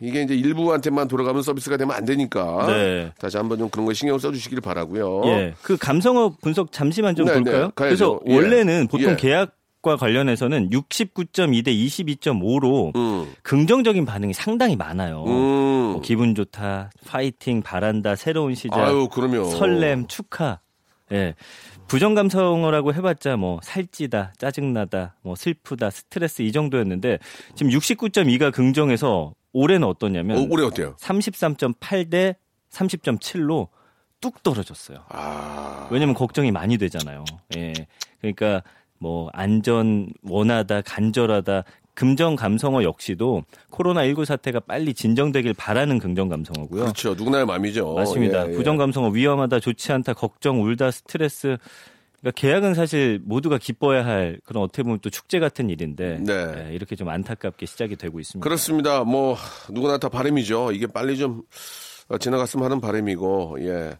이게 0.00 0.22
이제 0.22 0.34
일부한테만 0.34 1.08
돌아가면 1.08 1.42
서비스가 1.42 1.76
되면 1.76 1.96
안 1.96 2.04
되니까. 2.04 2.66
네. 2.68 3.12
다시 3.18 3.36
한번 3.36 3.58
좀 3.58 3.68
그런 3.68 3.84
거에 3.86 3.94
신경 3.94 4.16
써주시길 4.18 4.60
바라고요 4.60 5.22
예, 5.26 5.54
그 5.62 5.76
감성어 5.76 6.36
분석 6.40 6.70
잠시만 6.70 7.16
좀 7.16 7.26
네, 7.26 7.32
네, 7.34 7.42
볼까요? 7.42 7.70
가야죠. 7.74 8.20
그래서 8.20 8.20
예. 8.28 8.34
원래는 8.36 8.86
보통 8.88 9.12
예. 9.12 9.16
계약 9.16 9.57
과 9.88 9.96
관련해서는 9.96 10.68
69.2 10.68 11.64
대 11.64 11.72
22.5로 11.72 12.94
음. 12.94 13.32
긍정적인 13.42 14.04
반응이 14.04 14.34
상당히 14.34 14.76
많아요. 14.76 15.24
음. 15.24 15.92
뭐 15.92 16.00
기분 16.02 16.34
좋다, 16.34 16.90
파이팅, 17.06 17.62
바란다, 17.62 18.14
새로운 18.14 18.54
시작, 18.54 18.78
아유. 18.78 19.08
설렘, 19.56 20.06
축하. 20.06 20.60
예. 21.10 21.34
부정 21.86 22.14
감성어라고 22.14 22.92
해봤자 22.92 23.38
뭐 23.38 23.60
살찌다, 23.62 24.34
짜증나다, 24.36 25.16
뭐 25.22 25.34
슬프다, 25.34 25.88
스트레스 25.88 26.42
이 26.42 26.52
정도였는데 26.52 27.18
지금 27.54 27.72
69.2가 27.72 28.52
긍정해서 28.52 29.32
올해는 29.54 29.88
어떠냐면 29.88 30.38
어, 30.38 30.46
올해 30.50 30.66
어때요? 30.66 30.96
33.8 30.98 32.10
대 32.10 32.36
30.7로 32.70 33.68
뚝 34.20 34.42
떨어졌어요. 34.42 34.98
아. 35.08 35.88
왜냐면 35.90 36.14
걱정이 36.14 36.50
많이 36.52 36.76
되잖아요. 36.76 37.24
예. 37.56 37.72
그러니까 38.20 38.62
뭐 38.98 39.28
안전 39.32 40.08
원하다, 40.22 40.82
간절하다, 40.82 41.64
긍정 41.98 42.36
감성어 42.36 42.84
역시도 42.84 43.42
코로나19 43.72 44.24
사태가 44.24 44.60
빨리 44.60 44.94
진정되길 44.94 45.54
바라는 45.54 45.98
긍정 45.98 46.28
감성어고요. 46.28 46.82
그렇죠. 46.82 47.14
누구나의 47.14 47.44
마음이죠. 47.44 47.94
맞습니다. 47.94 48.46
예, 48.46 48.52
예. 48.52 48.56
부정 48.56 48.76
감성어 48.76 49.08
위험하다, 49.08 49.58
좋지 49.58 49.90
않다, 49.92 50.14
걱정, 50.14 50.62
울다, 50.62 50.92
스트레스. 50.92 51.56
그러니까 52.20 52.40
계약은 52.40 52.74
사실 52.74 53.20
모두가 53.24 53.58
기뻐야 53.58 54.04
할 54.04 54.40
그런 54.44 54.62
어떻게 54.62 54.84
보면 54.84 55.00
또 55.00 55.10
축제 55.10 55.40
같은 55.40 55.70
일인데 55.70 56.18
네. 56.20 56.68
예, 56.68 56.74
이렇게 56.74 56.94
좀 56.94 57.08
안타깝게 57.08 57.66
시작이 57.66 57.96
되고 57.96 58.20
있습니다. 58.20 58.44
그렇습니다. 58.44 59.02
뭐, 59.02 59.36
누구나 59.70 59.98
다 59.98 60.08
바람이죠. 60.08 60.70
이게 60.72 60.86
빨리 60.86 61.16
좀 61.16 61.42
어, 62.08 62.16
지나갔으면 62.16 62.64
하는 62.64 62.80
바람이고, 62.80 63.56
예. 63.60 63.98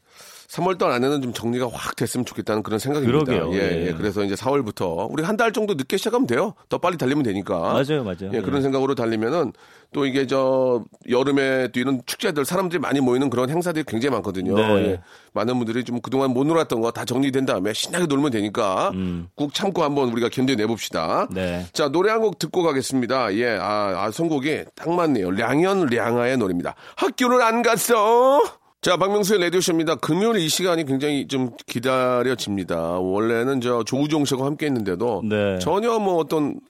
3월 0.49 0.79
달 0.79 0.91
안에는 0.93 1.21
좀 1.21 1.33
정리가 1.35 1.69
확 1.71 1.95
됐으면 1.95 2.25
좋겠다는 2.25 2.63
그런 2.63 2.79
생각입니다. 2.79 3.25
그러게요. 3.25 3.53
예, 3.55 3.83
예. 3.83 3.87
예. 3.89 3.93
그래서 3.93 4.25
이제 4.25 4.35
4월부터 4.35 5.07
우리 5.11 5.23
한 5.23 5.37
달 5.37 5.53
정도 5.53 5.75
늦게 5.75 5.97
시작하면 5.99 6.27
돼요. 6.27 6.55
더 6.69 6.79
빨리 6.79 6.97
달리면 6.97 7.23
되니까. 7.23 7.59
맞아요, 7.59 8.03
맞아요. 8.03 8.31
예, 8.33 8.41
그런 8.41 8.59
예. 8.59 8.63
생각으로 8.63 8.95
달리면은 8.95 9.53
또 9.93 10.05
이게 10.07 10.27
저 10.27 10.83
여름에 11.09 11.69
또 11.69 11.79
이런 11.81 12.01
축제들 12.07 12.45
사람들이 12.45 12.79
많이 12.81 13.01
모이는 13.01 13.31
그런 13.31 13.49
행사들이 13.51 13.85
굉장히 13.87 14.15
많거든요. 14.15 14.55
네. 14.57 14.75
예. 14.93 15.01
많은 15.35 15.57
분들이 15.59 15.85
좀 15.85 16.01
그동안 16.01 16.31
못 16.33 16.45
놀았던 16.45 16.81
거 16.81 16.91
다 16.91 17.05
정리된 17.05 17.45
다음에 17.47 17.73
신나게 17.75 18.07
놀면 18.07 18.31
되니까 18.33 18.91
꾹 19.37 19.53
참고 19.55 19.85
한번 19.85 20.09
우리가 20.11 20.29
견뎌내 20.31 20.67
봅시다. 20.67 21.25
음. 21.31 21.35
네. 21.35 21.67
자, 21.73 21.89
노래 21.89 22.11
한 22.11 22.19
곡 22.23 22.39
듣고 22.41 22.63
가겠습니다. 22.65 23.35
예, 23.35 23.59
아, 23.61 24.03
아, 24.07 24.11
선곡이 24.11 24.65
딱 24.75 24.91
맞네요. 24.91 25.31
량현 25.31 25.87
량아의 25.87 26.37
노래입니다. 26.39 26.75
학교를 26.97 27.43
안 27.43 27.63
갔어? 27.63 28.41
자, 28.81 28.97
박명수의 28.97 29.41
라디오쇼입니다. 29.41 29.97
금요일 29.97 30.37
이 30.37 30.49
시간이 30.49 30.85
굉장히 30.85 31.27
좀 31.27 31.51
기다려집니다. 31.67 32.77
원래는 33.01 33.61
저 33.61 33.83
조우종 33.83 34.25
씨하고 34.25 34.45
함께 34.47 34.67
했는데도 34.67 35.23
네. 35.25 35.59
전혀 35.59 35.99
뭐 35.99 36.15
어떤 36.17 36.61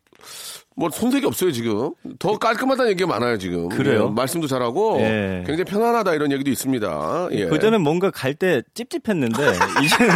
뭐 0.75 0.89
손색이 0.91 1.27
없어요 1.27 1.51
지금 1.53 1.91
더 2.21 2.39
깔끔하다는 2.39 2.93
얘기가 2.93 3.09
많아요 3.09 3.37
지금 3.37 3.69
그래요? 3.69 4.07
예, 4.09 4.15
말씀도 4.15 4.47
잘하고 4.47 4.99
예. 5.01 5.43
굉장히 5.45 5.65
편안하다 5.65 6.15
이런 6.15 6.31
얘기도 6.31 6.51
있습니다 6.51 7.29
예. 7.33 7.47
그전엔 7.47 7.81
뭔가 7.81 8.13
갈 8.13 8.35
때 8.35 8.63
찝찝했는데 8.75 9.43
이제는 9.85 10.15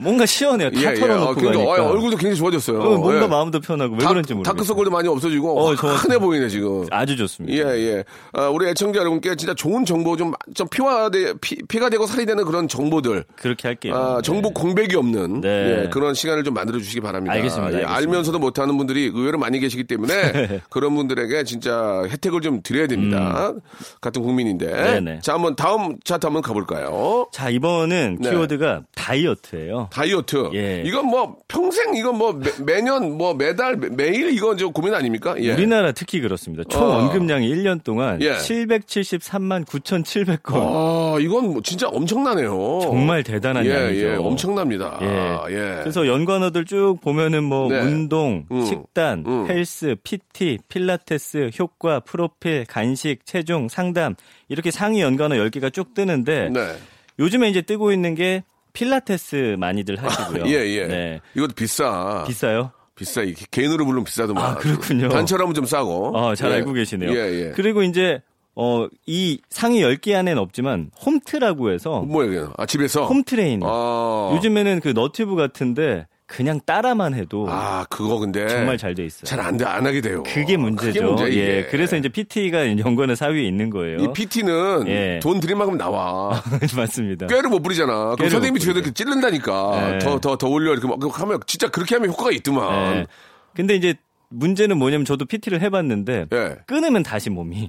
뭔가 0.00 0.26
시원해요. 0.26 0.70
다 0.70 0.80
예, 0.80 0.90
예. 0.90 0.94
털어놓고 1.00 1.30
어, 1.30 1.34
그러니까 1.34 1.64
가니까. 1.64 1.84
어, 1.86 1.90
얼굴도 1.92 2.16
굉장히 2.16 2.36
좋아졌어요 2.36 2.78
어, 2.80 2.96
뭔가 2.98 3.22
예. 3.24 3.26
마음도 3.26 3.60
편하고 3.60 3.94
왜 3.94 4.00
다- 4.00 4.08
그런지 4.08 4.34
모르겠어요. 4.34 4.54
다크서클도 4.54 4.90
많이 4.90 5.08
없어지고 5.08 5.60
어, 5.60 5.76
저- 5.76 5.88
환해 5.88 6.18
보이네 6.18 6.48
지금 6.48 6.86
아주 6.90 7.16
좋습니다. 7.16 7.54
예, 7.56 7.78
예. 7.78 8.04
아, 8.32 8.48
우리 8.48 8.68
애청자 8.68 9.00
여러분께 9.00 9.36
진짜 9.36 9.52
좋은 9.54 9.84
정보 9.84 10.16
좀, 10.16 10.32
좀 10.54 10.66
피화돼, 10.68 11.34
피, 11.40 11.56
피가 11.68 11.88
되고 11.90 12.06
살이 12.06 12.24
되는 12.26 12.44
그런 12.44 12.68
정보들. 12.68 13.24
그렇게 13.36 13.68
할게요. 13.68 13.94
아, 13.94 14.20
정보 14.22 14.48
네. 14.48 14.54
공백이 14.54 14.96
없는 14.96 15.40
네. 15.42 15.48
예, 15.84 15.88
그런 15.90 16.14
시간을 16.14 16.44
좀 16.44 16.54
만들어 16.54 16.78
주시기 16.78 17.00
바랍니다. 17.00 17.34
알겠습니다, 17.34 17.72
예, 17.72 17.76
알겠습니다. 17.84 17.96
알면서도 17.96 18.38
못하는 18.38 18.76
분들이 18.78 19.04
의외로 19.06 19.38
많이 19.38 19.58
계시기 19.60 19.84
때문에 19.84 20.12
그런 20.70 20.94
분들에게 20.94 21.44
진짜 21.44 22.02
혜택을 22.08 22.40
좀 22.40 22.60
드려야 22.62 22.86
됩니다. 22.86 23.52
같은 24.00 24.22
국민인데. 24.22 24.66
음. 24.66 25.04
네네. 25.04 25.20
자, 25.22 25.34
한번 25.34 25.56
다음 25.56 25.96
차트 26.04 26.24
한번 26.26 26.42
가볼까요? 26.42 27.28
자, 27.32 27.50
이번은 27.50 28.18
네. 28.20 28.30
키워드가 28.30 28.82
다이어트예요. 28.94 29.88
다이어트. 29.90 30.50
예. 30.54 30.82
이건 30.86 31.06
뭐 31.06 31.36
평생 31.48 31.94
이건 31.94 32.16
뭐 32.18 32.40
매, 32.64 32.80
년뭐 32.80 33.34
매달 33.34 33.76
매- 33.76 33.88
매일 33.88 34.30
이건 34.32 34.56
저 34.56 34.68
고민 34.68 34.94
아닙니까? 34.94 35.34
예. 35.38 35.52
우리나라 35.52 35.92
특히 35.92 36.20
그렇습니다. 36.20 36.64
총 36.68 36.82
어. 36.84 36.98
언급량이 36.98 37.48
1년 37.54 37.82
동안 37.84 38.20
예. 38.22 38.32
773만 38.34 39.66
9,700건. 39.66 40.54
아, 40.54 41.16
이건 41.20 41.52
뭐 41.52 41.62
진짜 41.62 41.88
엄청나네요. 41.88 42.80
정말 42.82 43.22
대단한 43.22 43.64
예, 43.66 43.70
양이죠. 43.70 44.06
예, 44.06 44.14
엄청납니다. 44.16 44.98
예. 45.02 45.06
아, 45.06 45.44
예. 45.50 45.80
그래서 45.80 46.06
연관어들 46.06 46.64
쭉 46.64 46.98
보면은 47.02 47.44
뭐 47.44 47.68
네. 47.68 47.80
운동, 47.80 48.46
음. 48.50 48.64
식단, 48.64 49.24
음. 49.26 49.46
헬스, 49.48 49.96
PT, 50.02 50.58
필라테스, 50.68 51.50
효과, 51.58 52.00
프로필, 52.00 52.64
간식, 52.66 53.24
체중, 53.24 53.68
상담 53.68 54.14
이렇게 54.48 54.70
상위 54.70 55.00
연관어 55.00 55.34
10개가 55.36 55.72
쭉 55.72 55.94
뜨는데 55.94 56.50
네. 56.52 56.74
요즘에 57.18 57.48
이제 57.50 57.60
뜨고 57.60 57.92
있는 57.92 58.14
게 58.14 58.42
필라테스 58.72 59.56
많이들 59.58 60.02
하시고요. 60.02 60.46
예, 60.46 60.52
예. 60.66 60.86
네. 60.86 61.20
이것도 61.34 61.54
비싸. 61.54 62.24
비싸요? 62.26 62.72
비싸. 62.94 63.22
이게 63.22 63.46
개인으로 63.50 63.84
부르면 63.84 64.04
비싸더만. 64.04 64.44
아, 64.44 64.54
그렇군요. 64.56 65.08
단체로 65.08 65.52
좀 65.54 65.64
싸고. 65.64 66.16
어, 66.16 66.34
잘 66.34 66.50
예. 66.50 66.54
알고 66.56 66.72
계시네요. 66.72 67.10
예, 67.10 67.46
예. 67.46 67.52
그리고 67.54 67.82
이제 67.82 68.20
어, 68.54 68.86
이 69.06 69.40
상위 69.48 69.80
10개 69.80 70.14
안에는 70.14 70.40
없지만 70.40 70.90
홈트라고 71.04 71.70
해서 71.70 72.04
이게? 72.06 72.52
아, 72.58 72.66
집에서? 72.66 73.06
홈 73.06 73.22
트레이닝. 73.24 73.60
아. 73.64 74.32
요즘에는 74.34 74.80
그 74.80 74.88
너튜브 74.88 75.34
같은데 75.36 76.06
그냥 76.30 76.60
따라만 76.64 77.14
해도 77.14 77.46
아, 77.50 77.84
그거 77.90 78.18
근데. 78.18 78.46
정말 78.48 78.78
잘 78.78 78.94
돼 78.94 79.04
있어요. 79.04 79.24
잘 79.24 79.40
안 79.40 79.56
돼, 79.56 79.64
안 79.64 79.84
하게 79.84 80.00
돼요. 80.00 80.22
그게 80.22 80.56
문제죠. 80.56 81.16
그게 81.16 81.30
이게. 81.30 81.40
예. 81.58 81.66
그래서 81.68 81.96
이제 81.96 82.08
PT가 82.08 82.78
연관어 82.78 83.14
4위에 83.14 83.44
있는 83.44 83.68
거예요. 83.68 83.98
이 83.98 84.12
PT는 84.12 84.86
예. 84.86 85.20
돈 85.20 85.40
들인 85.40 85.58
만큼 85.58 85.76
나와. 85.76 86.40
맞습니다. 86.76 87.26
꾀를 87.26 87.50
못 87.50 87.60
부리잖아. 87.62 88.14
그럼 88.14 88.30
선생님이 88.30 88.52
못 88.52 88.58
뒤에서. 88.58 88.70
이렇게 88.78 88.92
찌른다니까. 88.92 89.94
예. 89.94 89.98
더, 89.98 90.20
더, 90.20 90.36
더 90.36 90.48
올려. 90.48 90.72
이렇게 90.72 90.86
막 90.86 91.20
하면 91.20 91.40
진짜 91.46 91.68
그렇게 91.68 91.96
하면 91.96 92.10
효과가 92.10 92.30
있더만. 92.30 92.96
예. 92.96 93.06
근데 93.54 93.74
이제 93.74 93.94
문제는 94.28 94.78
뭐냐면 94.78 95.04
저도 95.04 95.24
PT를 95.24 95.60
해봤는데 95.62 96.26
예. 96.32 96.56
끊으면 96.66 97.02
다시 97.02 97.28
몸이 97.30 97.68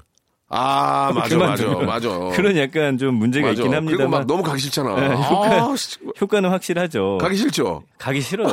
아, 0.52 1.12
맞아, 1.16 1.38
맞아, 1.38 1.64
그만두면. 1.66 1.86
맞아. 1.86 2.10
그런 2.36 2.58
약간 2.58 2.98
좀 2.98 3.16
문제가 3.16 3.48
맞아. 3.50 3.64
있긴 3.64 3.86
그리고 3.86 4.08
막 4.10 4.28
너무 4.28 4.44
가기 4.44 4.60
싫잖아. 4.62 4.96
예, 5.02 5.08
효과, 5.16 5.48
아, 5.72 5.74
씨. 5.78 5.98
효과는 6.20 6.50
확실하죠. 6.50 7.18
가기 7.22 7.36
싫죠? 7.38 7.84
가기 7.98 8.20
싫어요. 8.22 8.50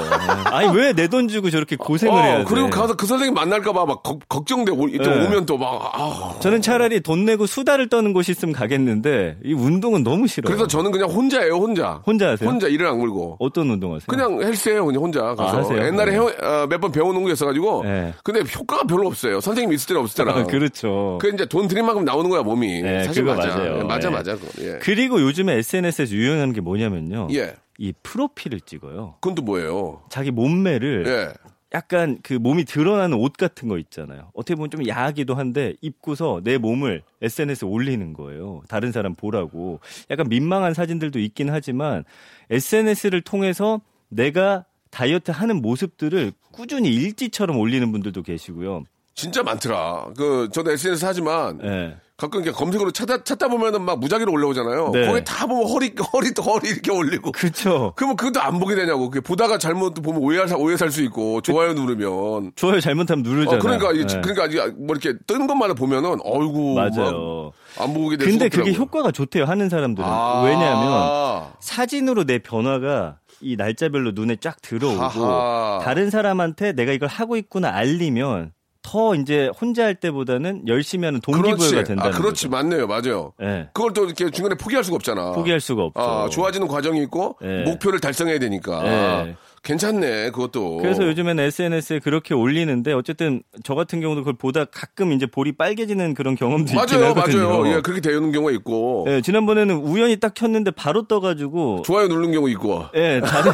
아니 0.47 0.77
왜 0.77 0.93
내 0.93 1.09
돈 1.09 1.29
주고 1.29 1.51
저렇게 1.51 1.77
고생을 1.77 2.23
해야 2.23 2.39
돼? 2.39 2.45
그리고 2.45 2.69
가서 2.71 2.95
그 2.95 3.07
선생님 3.07 3.35
만날까봐 3.35 3.85
막 3.87 4.03
걱- 4.03 4.29
걱정돼. 4.29 4.73
오- 4.73 4.89
이때 4.89 5.05
예. 5.05 5.27
오면 5.27 5.47
또 5.47 5.57
막, 5.59 5.91
아. 5.95 6.35
저는 6.41 6.61
차라리 6.63 7.01
돈 7.01 7.25
내고 7.25 7.47
수다를 7.47 7.89
떠는 7.89 8.13
곳이 8.13 8.33
있으면 8.33 8.53
가겠는데 8.55 9.39
이 9.45 9.53
운동은 9.55 10.03
너무 10.05 10.27
싫어요. 10.27 10.47
그래서 10.49 10.67
저는 10.67 10.91
그냥 10.91 11.09
혼자예요, 11.11 11.55
혼자. 11.55 12.03
혼자 12.07 12.31
하세요? 12.31 12.49
혼자 12.49 12.69
일을 12.69 12.87
안 12.87 12.99
물고. 12.99 13.37
어떤 13.41 13.71
운동 13.71 13.95
하세요? 13.95 14.07
그냥 14.07 14.41
헬스해요, 14.43 14.85
그냥 14.87 15.03
혼자. 15.03 15.35
가서. 15.35 15.59
하세요? 15.59 15.85
옛날에 15.87 16.13
네. 16.13 16.67
몇번 16.69 16.93
배워놓은 16.93 17.25
게 17.27 17.33
있어가지고. 17.33 17.83
네. 17.85 18.15
근데 18.23 18.41
효과가 18.55 18.85
별로 18.85 19.07
없어요. 19.09 19.41
선생님 19.41 19.73
있을 19.75 19.89
때는 19.89 20.03
없을 20.03 20.25
때랑. 20.25 20.39
아, 20.41 20.45
그렇죠. 20.45 21.19
그 21.21 21.29
이제 21.33 21.47
돈 21.47 21.67
들인 21.69 21.87
만큼 21.89 22.05
나오는 22.05 22.29
거야, 22.31 22.43
몸이. 22.43 22.83
네, 22.83 23.05
사실 23.05 23.25
그거 23.25 23.37
맞아. 23.37 23.57
맞아요. 23.57 23.87
맞아, 23.87 24.11
네. 24.11 24.15
맞아. 24.17 24.37
예. 24.61 24.79
그리고 24.81 25.21
요즘에 25.21 25.55
SNS에서 25.55 26.15
유행하는 26.15 26.53
게 26.53 26.61
뭐냐면요. 26.61 27.29
예. 27.33 27.55
이 27.79 27.93
프로필을 28.03 28.61
찍어요. 28.61 29.17
그건 29.21 29.35
또 29.35 29.43
뭐예요? 29.43 30.03
자기 30.09 30.31
몸매를 30.31 31.05
예. 31.07 31.49
약간 31.75 32.19
그 32.23 32.33
몸이 32.35 32.65
드러나는 32.65 33.17
옷 33.19 33.35
같은 33.35 33.69
거 33.69 33.79
있잖아요. 33.79 34.31
어떻게 34.35 34.55
보면 34.55 34.71
좀 34.71 34.87
야하기도 34.87 35.35
한데 35.35 35.75
입고서 35.81 36.41
내 36.43 36.57
몸을 36.59 37.03
SNS에 37.21 37.69
올리는 37.69 38.13
거예요. 38.15 38.63
다른 38.69 38.91
사람 38.91 39.15
보라고. 39.15 39.81
약간 40.11 40.29
민망한 40.29 40.73
사진들도 40.73 41.19
있긴 41.19 41.51
하지만 41.51 42.05
SNS를 42.51 43.21
통해서 43.21 43.81
내가 44.09 44.65
다이어트 44.91 45.31
하는 45.31 45.61
모습들을 45.61 46.33
꾸준히 46.53 46.89
일지처럼 46.95 47.59
올리는 47.59 47.93
분들도 47.93 48.23
계시고요. 48.23 48.85
진짜 49.19 49.43
많더라. 49.43 50.07
그, 50.17 50.49
저도 50.53 50.71
SNS 50.71 51.05
하지만. 51.05 51.59
예. 51.65 51.97
가끔 52.17 52.43
이렇게 52.43 52.57
검색으로 52.57 52.91
찾아, 52.91 53.23
찾다 53.23 53.47
보면은 53.47 53.83
막 53.83 54.01
무작위로 54.01 54.33
올라오잖아요. 54.33 54.91
네. 54.93 55.07
거기 55.07 55.23
다 55.25 55.47
보면 55.47 55.69
허리, 55.69 55.95
허리, 56.13 56.31
허리 56.45 56.69
이렇게 56.71 56.91
올리고. 56.91 57.31
그렇죠. 57.31 57.93
그러면 57.97 58.17
그것도 58.17 58.41
안 58.41 58.59
보게 58.59 58.75
되냐고. 58.75 59.09
그게 59.09 59.21
보다가 59.21 59.59
잘못 59.59 59.95
보면 59.95 60.21
오해할, 60.23 60.49
사- 60.49 60.57
오해 60.57 60.77
살 60.77 60.91
수 60.91 61.03
있고, 61.05 61.41
좋아요 61.43 61.75
누르면. 61.75 62.53
좋아요 62.57 62.81
잘못하면 62.81 63.23
누르잖아요. 63.23 63.59
어, 63.59 63.63
그러니까, 63.63 63.93
이- 63.93 63.99
예. 64.01 64.21
그러니까 64.21 64.45
아직 64.45 64.57
뭐 64.85 64.97
이렇게 64.97 65.17
뜬 65.29 65.47
것만 65.47 65.75
보면은, 65.77 66.19
어이구. 66.25 66.75
맞아요. 66.75 67.53
막안 67.79 67.95
보게 67.95 68.17
될 68.17 68.29
근데 68.29 68.49
그게. 68.49 68.73
효과가 68.73 69.13
좋대요 69.13 69.45
하는 69.45 69.69
사람들은 69.69 70.09
아. 70.09 70.43
왜냐하면 70.45 71.53
사진으로 71.61 72.25
내 72.25 72.39
변화가 72.41 73.19
이 73.41 73.55
날짜별로 73.57 74.11
눈에 74.13 74.37
쫙 74.41 74.61
들어오고 74.63 75.01
하하. 75.01 75.81
다른 75.85 76.11
사람한테 76.11 76.73
내가 76.73 76.91
이걸 76.93 77.09
하고 77.09 77.37
있구나 77.37 77.69
알리면 77.73 78.51
더 78.91 79.15
이제 79.15 79.51
혼자 79.61 79.85
할 79.85 79.95
때보다는 79.95 80.67
열심히 80.67 81.05
하는 81.05 81.21
동기부여가 81.21 81.57
그렇지. 81.57 81.85
된다는 81.85 82.03
아, 82.03 82.17
그렇지. 82.17 82.49
거죠. 82.49 82.49
맞네요. 82.49 82.87
맞아요. 82.87 83.33
예. 83.43 83.69
그걸 83.75 83.93
또 83.93 84.07
이렇게 84.07 84.31
중간에 84.31 84.55
포기할 84.57 84.83
수가 84.83 84.97
없잖아. 84.97 85.33
포기할 85.33 85.61
수가 85.61 85.83
없죠. 85.85 86.01
아, 86.01 86.29
좋아지는 86.31 86.67
과정이 86.69 87.03
있고, 87.03 87.37
예. 87.43 87.65
목표를 87.65 88.01
달성해야 88.01 88.39
되니까. 88.39 88.83
예. 89.27 89.37
괜찮네, 89.65 90.31
그것도. 90.31 90.79
그래서 90.79 91.05
요즘에는 91.05 91.43
SNS에 91.45 91.99
그렇게 91.99 92.33
올리는데 92.33 92.93
어쨌든 92.93 93.43
저 93.65 93.75
같은 93.75 94.01
경우도 94.01 94.23
그걸 94.23 94.35
보다 94.35 94.65
가끔 94.65 95.13
이제 95.13 95.27
볼이 95.27 95.53
빨개지는 95.53 96.15
그런 96.15 96.37
경험도 96.37 96.73
있긴 96.73 96.77
맞아요, 96.77 97.11
하거든요. 97.11 97.49
맞아요. 97.49 97.77
예, 97.77 97.81
그렇게 97.83 98.01
되는 98.01 98.31
경우가 98.33 98.53
있고. 98.53 99.05
예, 99.09 99.21
지난번에는 99.21 99.75
우연히 99.75 100.17
딱 100.17 100.33
켰는데 100.35 100.71
바로 100.71 101.07
떠가지고 101.09 101.83
좋아요 101.85 102.07
누르는 102.07 102.33
경우 102.33 102.49
있고. 102.51 102.85
예, 102.95 103.21
다른, 103.23 103.53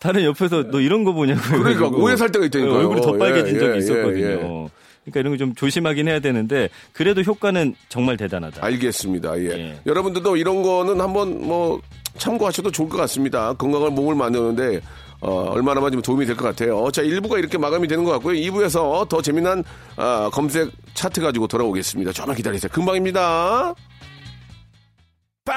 다른 0.00 0.24
옆에서 0.24 0.70
너 0.70 0.80
이런 0.80 1.04
거 1.04 1.12
보냐고. 1.12 1.40
그러니까 1.42 1.86
오해 1.88 2.16
살 2.16 2.32
때가 2.32 2.46
있다니까요. 2.46 2.74
예, 2.74 2.78
얼굴이 2.78 3.00
더 3.02 3.12
빨개진 3.12 3.54
예, 3.54 3.58
적이 3.60 3.72
예, 3.74 3.78
있었거든요. 3.78 4.68
예, 5.06 5.10
그러니까 5.10 5.20
이런 5.20 5.32
거 5.32 5.38
좀 5.38 5.54
조심하긴 5.54 6.08
해야 6.08 6.20
되는데 6.20 6.68
그래도 6.92 7.22
효과는 7.22 7.74
정말 7.88 8.16
대단하다. 8.16 8.64
알겠습니다. 8.64 9.38
예. 9.40 9.46
예. 9.50 9.80
여러분들도 9.86 10.36
이런 10.36 10.62
거는 10.62 11.00
한번 11.00 11.40
뭐 11.46 11.80
참고하셔도 12.18 12.70
좋을 12.70 12.88
것 12.88 12.96
같습니다. 12.98 13.52
건강한 13.54 13.94
몸을 13.94 14.14
만드는데 14.14 14.80
어, 15.20 15.50
얼마나만 15.52 15.92
좀 15.92 16.02
도움이 16.02 16.26
될 16.26 16.36
것 16.36 16.44
같아요. 16.44 16.90
자, 16.90 17.02
1부가 17.02 17.38
이렇게 17.38 17.56
마감이 17.56 17.86
되는 17.88 18.02
것 18.04 18.10
같고요. 18.12 18.34
2부에서 18.34 19.08
더 19.08 19.22
재미난 19.22 19.62
아, 19.96 20.28
검색 20.32 20.70
차트 20.94 21.20
가지고 21.20 21.46
돌아오겠습니다. 21.46 22.12
조금만 22.12 22.36
기다리세요. 22.36 22.70
금방입니다. 22.72 23.74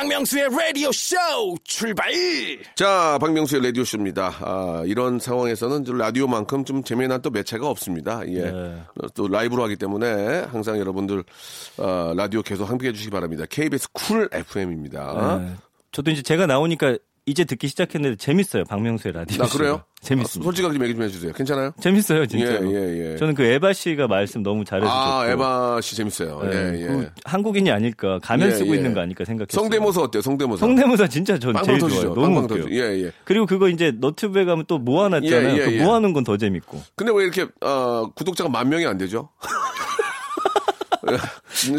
박명수의 0.05 0.49
라디오 0.51 0.91
쇼 0.91 1.15
출발! 1.63 2.11
자, 2.75 3.17
박명수의 3.19 3.63
라디오 3.63 3.83
쇼입니다. 3.83 4.35
아, 4.39 4.83
이런 4.85 5.17
상황에서는 5.17 5.83
좀 5.83 5.97
라디오만큼 5.97 6.63
좀 6.63 6.83
재미난 6.83 7.23
또 7.23 7.31
매체가 7.31 7.67
없습니다. 7.67 8.21
예. 8.27 8.51
네. 8.51 8.51
어, 9.01 9.07
또 9.15 9.27
라이브로 9.27 9.63
하기 9.63 9.77
때문에 9.77 10.43
항상 10.51 10.77
여러분들, 10.77 11.23
어, 11.77 12.13
라디오 12.15 12.43
계속 12.43 12.69
함께 12.69 12.89
해주시기 12.89 13.09
바랍니다. 13.09 13.45
KBS 13.49 13.89
Cool 13.93 14.29
FM입니다. 14.31 15.41
예. 15.41 15.55
저도 15.91 16.11
이제 16.11 16.21
제가 16.21 16.45
나오니까 16.45 16.97
이제 17.27 17.43
듣기 17.43 17.67
시작했는데 17.69 18.17
재밌어요. 18.17 18.65
박명수의 18.65 19.13
라디오. 19.13 19.43
나 19.43 19.49
그래요? 19.49 19.81
재밌습니다. 20.01 20.43
아, 20.43 20.45
솔직하게 20.45 20.73
좀 20.75 20.83
얘기 20.83 20.93
좀 20.93 21.03
해주세요. 21.03 21.33
괜찮아요? 21.33 21.71
재밌어요, 21.81 22.27
진짜. 22.27 22.45
예, 22.63 22.67
예, 22.67 23.13
예. 23.13 23.17
저는 23.17 23.33
그 23.33 23.41
에바 23.43 23.73
씨가 23.73 24.07
말씀 24.07 24.43
너무 24.43 24.63
잘해주셨고. 24.63 24.99
아, 25.01 25.27
에바 25.31 25.81
씨 25.81 25.95
재밌어요. 25.95 26.39
예, 26.45 26.49
예, 26.75 26.81
예. 26.83 26.85
그 26.85 27.09
한국인이 27.23 27.71
아닐까 27.71 28.19
가면 28.21 28.49
예, 28.49 28.51
쓰고 28.51 28.73
예. 28.73 28.77
있는 28.77 28.93
거 28.93 28.99
아닐까 29.01 29.25
생각했어요. 29.25 29.59
성대모사 29.59 30.01
어때요? 30.01 30.21
성대모사. 30.21 30.59
성대모사 30.63 31.07
진짜 31.07 31.39
전 31.39 31.55
제일 31.63 31.79
터지죠. 31.79 32.01
좋아요. 32.01 32.13
너무 32.13 32.41
웃겨요. 32.41 32.65
예, 32.69 33.05
예. 33.05 33.11
그리고 33.23 33.47
그거 33.47 33.69
이제 33.69 33.91
너튜브에 33.97 34.45
가면 34.45 34.65
또 34.67 34.77
모아놨잖아요. 34.77 35.49
예, 35.55 35.61
예, 35.61 35.65
그 35.65 35.73
예. 35.77 35.83
모아놓은 35.83 36.13
건 36.13 36.23
더 36.25 36.37
재밌고. 36.37 36.79
근데 36.95 37.11
왜 37.15 37.23
이렇게, 37.23 37.47
어, 37.61 38.11
구독자가 38.15 38.49
만 38.51 38.69
명이 38.69 38.85
안 38.85 38.97
되죠? 38.99 39.29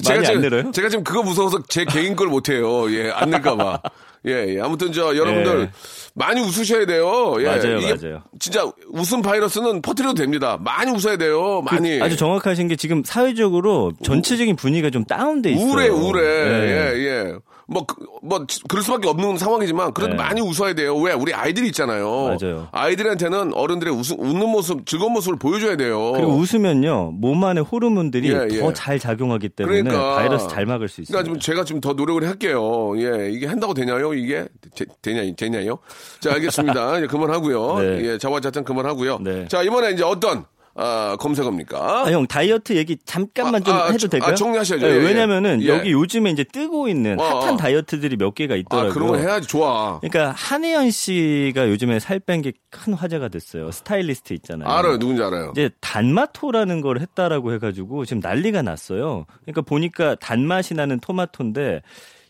많이 0.08 0.26
안 0.26 0.40
늘어요? 0.40 0.70
제가 0.70 0.88
지금 0.88 1.04
그거 1.04 1.22
무서워서 1.22 1.62
제 1.68 1.84
개인 1.84 2.16
걸 2.16 2.28
못해요. 2.28 2.90
예, 2.92 3.10
안 3.10 3.30
늘까봐. 3.30 3.80
예, 4.26 4.54
예. 4.54 4.60
아무튼 4.60 4.92
저 4.92 5.16
여러분들 5.16 5.60
예. 5.60 5.70
많이 6.14 6.40
웃으셔야 6.40 6.86
돼요. 6.86 7.36
예. 7.38 7.44
맞아요, 7.44 7.80
맞아요. 7.80 8.22
진짜 8.40 8.70
웃음 8.88 9.22
바이러스는 9.22 9.82
퍼뜨려도 9.82 10.14
됩니다. 10.14 10.58
많이 10.60 10.90
웃어야 10.90 11.16
돼요. 11.16 11.62
많이. 11.62 11.98
그 11.98 12.04
아주 12.04 12.16
정확하신 12.16 12.68
게 12.68 12.76
지금 12.76 13.02
사회적으로 13.04 13.92
전체적인 14.02 14.56
분위기가 14.56 14.90
좀 14.90 15.04
다운돼 15.04 15.52
있어요. 15.52 15.66
우울해, 15.66 15.88
우울해. 15.88 16.22
네. 16.22 16.66
예, 16.66 17.04
예. 17.04 17.34
뭐, 17.68 17.84
그, 17.84 17.96
뭐, 18.22 18.46
그럴 18.68 18.82
수밖에 18.84 19.08
없는 19.08 19.38
상황이지만, 19.38 19.92
그래도 19.92 20.12
네. 20.14 20.16
많이 20.22 20.40
웃어야 20.40 20.74
돼요. 20.74 20.96
왜? 20.96 21.12
우리 21.12 21.34
아이들이 21.34 21.66
있잖아요. 21.68 22.36
맞아요. 22.40 22.68
아이들한테는 22.72 23.54
어른들의 23.54 23.92
웃음, 23.92 24.20
웃는 24.20 24.48
모습, 24.48 24.86
즐거운 24.86 25.12
모습을 25.12 25.38
보여줘야 25.38 25.76
돼요. 25.76 26.12
그리고 26.12 26.32
웃으면요 26.32 27.12
몸 27.16 27.42
안에 27.44 27.60
호르몬들이 27.60 28.32
예, 28.32 28.46
예. 28.50 28.60
더잘 28.60 28.98
작용하기 28.98 29.48
때문에 29.50 29.82
그러니까. 29.82 30.14
바이러스 30.16 30.48
잘 30.48 30.64
막을 30.66 30.88
수 30.88 31.00
있어요. 31.00 31.12
그러니까 31.18 31.32
좀 31.32 31.40
제가 31.40 31.64
좀 31.64 31.80
더 31.80 31.92
노력을 31.92 32.26
할게요. 32.26 32.94
예, 32.98 33.30
이게 33.30 33.46
한다고 33.46 33.74
되냐요? 33.74 34.14
이게 34.14 34.46
되, 34.74 34.84
되냐, 35.02 35.30
되냐요? 35.36 35.78
자, 36.20 36.32
알겠습니다. 36.32 36.98
이제 36.98 37.06
그만하고요. 37.06 37.78
네. 37.80 38.00
예, 38.04 38.18
자화자찬 38.18 38.64
그만하고요. 38.64 39.18
네. 39.20 39.46
자, 39.48 39.62
이번에 39.62 39.90
이제 39.90 40.02
어떤 40.04 40.44
아, 40.78 41.16
검색어입니까? 41.18 41.78
아, 42.06 42.10
형 42.12 42.26
다이어트 42.26 42.74
얘기 42.76 42.98
잠깐만 43.04 43.64
좀 43.64 43.74
아, 43.74 43.84
아, 43.84 43.86
해도 43.86 43.98
저- 43.98 44.08
될까요? 44.08 44.32
아, 44.32 44.34
정리하셔야죠. 44.34 44.86
네, 44.86 44.92
예, 44.92 44.96
예. 44.98 45.04
왜냐면은 45.04 45.62
예. 45.62 45.68
여기 45.68 45.92
요즘에 45.92 46.30
이제 46.30 46.44
뜨고 46.44 46.88
있는 46.88 47.18
어, 47.18 47.24
핫한 47.24 47.54
어. 47.54 47.56
다이어트들이 47.56 48.16
몇 48.16 48.34
개가 48.34 48.54
아, 48.54 48.56
있더라고요. 48.58 48.92
그런 48.92 49.08
거 49.08 49.16
해야지 49.16 49.48
좋아. 49.48 49.98
그러니까 50.00 50.32
한혜연 50.36 50.90
씨가 50.90 51.68
요즘에 51.70 51.98
살 51.98 52.20
뺀 52.20 52.42
게 52.42 52.52
큰 52.70 52.92
화제가 52.92 53.28
됐어요. 53.28 53.70
스타일리스트 53.70 54.34
있잖아요. 54.34 54.68
알아요. 54.68 54.98
누군지 54.98 55.22
알아요. 55.22 55.50
이제 55.52 55.70
단마토라는 55.80 56.82
걸 56.82 57.00
했다라고 57.00 57.52
해가지고 57.54 58.04
지금 58.04 58.20
난리가 58.20 58.60
났어요. 58.60 59.24
그러니까 59.42 59.62
보니까 59.62 60.14
단맛이 60.16 60.74
나는 60.74 61.00
토마토인데 61.00 61.80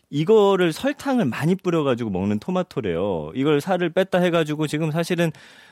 이거를 0.09 0.71
설탕을 0.71 1.25
많이 1.25 1.55
뿌려가지고 1.55 2.09
먹는 2.11 2.39
토마토래요. 2.39 3.31
이걸 3.35 3.59
살을 3.59 3.89
뺐다 3.89 4.19
해가지고 4.19 4.67
지금 4.67 4.89
사실은 4.91 5.31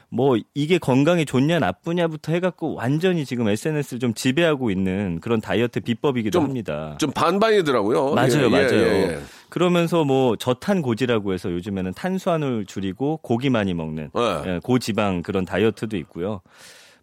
뭐 0.09 0.37
이게 0.53 0.77
건강에 0.77 1.25
좋냐 1.25 1.59
나쁘냐부터 1.59 2.31
해갖고 2.33 2.75
완전히 2.75 3.25
지금 3.25 3.47
SNS를 3.47 3.99
좀 3.99 4.13
지배하고 4.13 4.71
있는 4.71 5.19
그런 5.19 5.41
다이어트 5.41 5.79
비법이기도 5.81 6.31
좀- 6.39 6.45
합니다. 6.45 6.95
좀 6.99 7.11
반반이더라고요. 7.11 8.13
맞아요, 8.13 8.45
예, 8.45 8.49
맞아요. 8.49 8.71
예, 8.73 9.03
예. 9.13 9.19
그러면서 9.49 10.03
뭐 10.03 10.35
저탄고지라고 10.35 11.33
해서 11.33 11.51
요즘에는 11.51 11.93
탄수화물 11.93 12.65
줄이고 12.65 13.17
고기 13.17 13.49
많이 13.49 13.73
먹는 13.73 14.09
네. 14.13 14.21
예, 14.45 14.59
고지방 14.63 15.21
그런 15.23 15.45
다이어트도 15.45 15.97
있고요. 15.97 16.41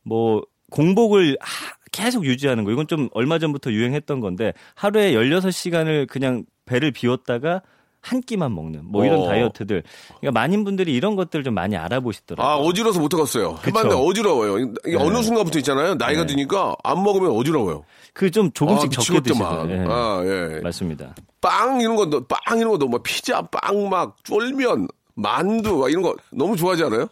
뭐 0.03 0.43
공복을 0.71 1.37
하- 1.41 1.75
계속 1.93 2.25
유지하는 2.25 2.65
거 2.65 2.71
이건 2.71 2.87
좀 2.87 3.09
얼마 3.13 3.39
전부터 3.39 3.71
유행했던 3.73 4.21
건데 4.21 4.55
하루에 4.75 5.13
16시간을 5.13 6.07
그냥 6.09 6.45
배를 6.65 6.91
비웠다가 6.91 7.61
한 8.03 8.21
끼만 8.21 8.53
먹는 8.55 8.81
뭐 8.85 9.05
이런 9.05 9.21
어. 9.21 9.29
다이어트들. 9.29 9.83
그러니까 10.21 10.41
많은 10.41 10.65
분들이 10.65 10.93
이런 10.95 11.15
것들을 11.17 11.45
좀 11.45 11.55
많이 11.55 11.77
알아보시더라고요. 11.77 12.47
아, 12.47 12.57
어지러워서 12.59 12.99
못 13.01 13.15
하겠어요. 13.15 13.59
해봤는데 13.67 13.89
그쵸. 13.95 13.99
어지러워요. 14.05 14.59
이게 14.85 14.97
어느 14.97 15.23
순간부터 15.23 15.59
있잖아요. 15.61 15.95
나이가 15.95 16.27
드니까 16.27 16.75
안 16.83 17.03
먹으면 17.03 17.31
어지러워요. 17.31 17.85
그 18.13 18.31
좀 18.31 18.51
조금씩 18.53 18.87
아, 18.87 19.03
적게. 19.03 19.21
드시죠. 19.21 19.45
예. 19.71 19.85
아, 19.89 20.23
예. 20.25 20.61
맞습니다. 20.63 21.15
빵 21.41 21.81
이런 21.81 21.97
거, 21.97 22.05
넣- 22.07 22.27
빵 22.29 22.59
이런 22.59 22.71
거도 22.73 22.89
뭐 22.89 23.01
피자, 23.03 23.41
빵 23.43 23.89
막 23.89 24.17
쫄면, 24.25 24.89
만두 25.15 25.77
막 25.79 25.89
이런 25.91 26.03
거 26.03 26.15
너무 26.33 26.57
좋아하지 26.57 26.85
않아요? 26.85 27.07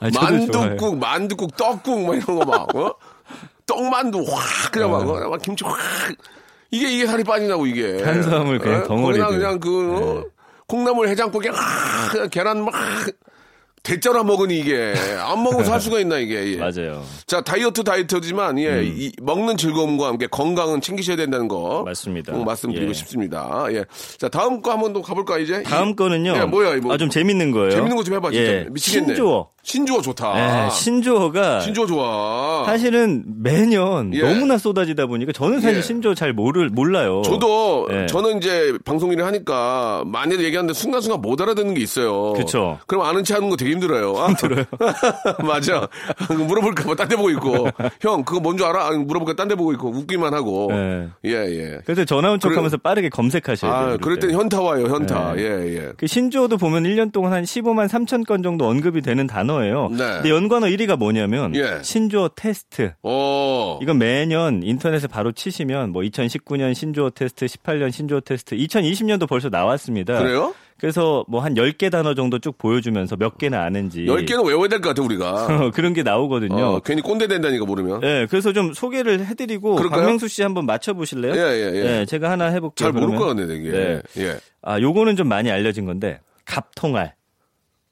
아, 0.00 0.10
저도 0.10 0.26
만두국, 0.60 0.98
만두국, 0.98 1.56
떡국 1.56 2.06
막 2.06 2.14
이런 2.16 2.38
거 2.38 2.44
막, 2.44 2.76
어? 2.76 2.94
떡만두 3.66 4.24
확 4.28 4.72
그냥 4.72 4.90
막, 4.90 5.08
어? 5.08 5.28
막 5.30 5.40
김치 5.42 5.64
확 5.64 5.76
이게 6.70 6.90
이게 6.92 7.06
살이 7.06 7.22
빠지냐고 7.24 7.66
이게. 7.66 7.96
탄수화물 7.98 8.58
그냥 8.58 8.82
어? 8.82 8.86
덩어리들. 8.88 9.24
거기다 9.24 9.38
그냥 9.38 9.60
그 9.60 9.96
어? 9.96 10.24
콩나물 10.74 11.08
해장국에 11.08 11.50
확 11.50 12.10
그냥 12.10 12.28
계란 12.30 12.64
막 12.64 12.74
대짜라 13.84 14.24
먹으니 14.24 14.58
이게 14.58 14.94
안 15.20 15.42
먹으면 15.44 15.64
살 15.66 15.78
수가 15.78 16.00
있나 16.00 16.16
이게. 16.18 16.54
예. 16.54 16.56
맞아요. 16.56 17.04
자 17.26 17.42
다이어트 17.42 17.84
다이어트지만 17.84 18.58
예 18.58 18.82
이, 18.82 19.12
먹는 19.22 19.56
즐거움과 19.58 20.08
함께 20.08 20.26
건강은 20.26 20.80
챙기셔야 20.80 21.16
된다는 21.16 21.46
거 21.48 21.82
맞습니다. 21.84 22.32
꼭 22.32 22.44
말씀드리고 22.44 22.88
예. 22.88 22.92
싶습니다. 22.94 23.66
예. 23.70 23.84
자 24.18 24.28
다음 24.28 24.62
거 24.62 24.72
한번 24.72 24.94
더 24.94 25.02
가볼까 25.02 25.38
이제? 25.38 25.62
다음 25.62 25.94
거는요. 25.94 26.34
예, 26.34 26.44
뭐야 26.46 26.74
이거? 26.76 26.92
아, 26.92 26.96
좀 26.96 27.08
재밌는 27.10 27.50
거예요. 27.52 27.70
재밌는 27.70 27.94
거 27.96 28.02
좀 28.02 28.14
해봐 28.14 28.30
진짜 28.32 28.52
예, 28.52 28.66
미치겠네. 28.70 29.06
신조어. 29.14 29.50
신조어 29.66 30.02
좋다. 30.02 30.66
예, 30.66 30.70
신조어가 30.70 31.60
신조어 31.60 31.86
좋아. 31.86 32.64
사실은 32.66 33.24
매년 33.42 34.12
예. 34.12 34.20
너무나 34.20 34.58
쏟아지다 34.58 35.06
보니까 35.06 35.32
저는 35.32 35.60
사실 35.62 35.78
예. 35.78 35.82
신조어 35.82 36.14
잘 36.14 36.34
모를 36.34 36.68
몰라요. 36.68 37.22
저도 37.24 37.88
예. 37.90 38.04
저는 38.06 38.36
이제 38.36 38.76
방송 38.84 39.10
일을 39.10 39.24
하니까 39.24 40.02
많이 40.06 40.34
얘기하는데 40.34 40.74
순간순간 40.74 41.22
못 41.22 41.40
알아듣는 41.40 41.72
게 41.74 41.80
있어요. 41.80 42.34
그쵸. 42.34 42.78
그럼 42.86 43.06
아는 43.06 43.24
체 43.24 43.32
하는 43.32 43.48
거 43.48 43.56
되게 43.56 43.70
힘들어요. 43.72 44.14
아, 44.18 44.28
힘들어요. 44.28 44.64
맞아. 45.42 45.88
물어볼까 46.28 46.84
봐 46.84 46.94
딴 46.94 47.08
데 47.08 47.16
보고 47.16 47.30
있고. 47.30 47.66
형 48.02 48.22
그거 48.22 48.40
뭔 48.40 48.58
줄 48.58 48.66
알아? 48.66 48.88
아니, 48.88 48.98
물어볼까 48.98 49.34
딴 49.34 49.48
데 49.48 49.54
보고 49.54 49.72
있고 49.72 49.88
웃기만 49.90 50.34
하고. 50.34 50.68
예. 50.72 51.08
예, 51.24 51.30
예. 51.32 51.78
그래서 51.86 52.04
전화 52.04 52.30
온 52.30 52.38
그래- 52.38 52.52
척하면서 52.52 52.76
빠르게 52.78 53.08
검색하셔야 53.08 53.70
돼요. 53.86 53.94
아, 53.94 53.96
그럴 53.96 54.18
땐 54.18 54.28
때. 54.30 54.36
현타 54.36 54.60
와요, 54.60 54.86
현타. 54.88 55.34
네. 55.36 55.42
예, 55.42 55.76
예. 55.76 55.92
그 55.96 56.06
신조어도 56.06 56.58
보면 56.58 56.82
1년 56.84 57.12
동안 57.12 57.32
한 57.32 57.44
15만 57.44 57.88
3천 57.88 58.26
건 58.26 58.42
정도 58.42 58.66
언급이 58.68 59.00
되는 59.00 59.26
단어 59.26 59.53
예요. 59.62 59.88
네. 59.90 59.96
근데 59.98 60.30
연관어 60.30 60.66
1위가 60.66 60.96
뭐냐면 60.98 61.54
예. 61.54 61.78
신조어 61.82 62.30
테스트. 62.34 62.92
어. 63.02 63.78
이건 63.82 63.98
매년 63.98 64.62
인터넷에 64.62 65.06
바로 65.06 65.30
치시면 65.32 65.90
뭐 65.90 66.02
2019년 66.02 66.74
신조어 66.74 67.10
테스트, 67.10 67.46
18년 67.46 67.92
신조어 67.92 68.20
테스트, 68.20 68.56
2020년도 68.56 69.28
벌써 69.28 69.48
나왔습니다. 69.50 70.18
그래요? 70.18 70.54
그래서 70.76 71.24
뭐 71.28 71.40
한 71.40 71.54
10개 71.54 71.90
단어 71.90 72.14
정도 72.14 72.38
쭉 72.40 72.58
보여주면서 72.58 73.16
몇 73.16 73.38
개나 73.38 73.62
아는지. 73.62 74.06
열 74.06 74.24
개는 74.24 74.44
외워야 74.44 74.68
될 74.68 74.80
것 74.80 74.88
같아, 74.88 75.02
우리가. 75.02 75.70
그런 75.72 75.92
게 75.94 76.02
나오거든요. 76.02 76.56
어, 76.64 76.80
괜히 76.80 77.00
꼰대 77.00 77.28
된다니까, 77.28 77.64
모르면. 77.64 78.02
예, 78.02 78.26
그래서 78.28 78.52
좀 78.52 78.72
소개를 78.74 79.24
해드리고 79.26 79.76
그럴까요? 79.76 80.00
박명수 80.00 80.26
씨 80.28 80.42
한번 80.42 80.66
맞춰보실래요? 80.66 81.34
예, 81.34 81.38
예, 81.38 82.00
예. 82.00 82.06
제가 82.06 82.28
하나 82.30 82.46
해볼게요. 82.46 82.90
잘 82.90 82.92
모를 82.92 83.16
것. 83.16 83.26
같네, 83.26 83.46
되게. 83.46 83.70
네. 83.70 84.02
예. 84.18 84.36
아, 84.62 84.80
요거는 84.80 85.14
좀 85.16 85.28
많이 85.28 85.50
알려진 85.50 85.86
건데 85.86 86.20
갑통알. 86.44 87.14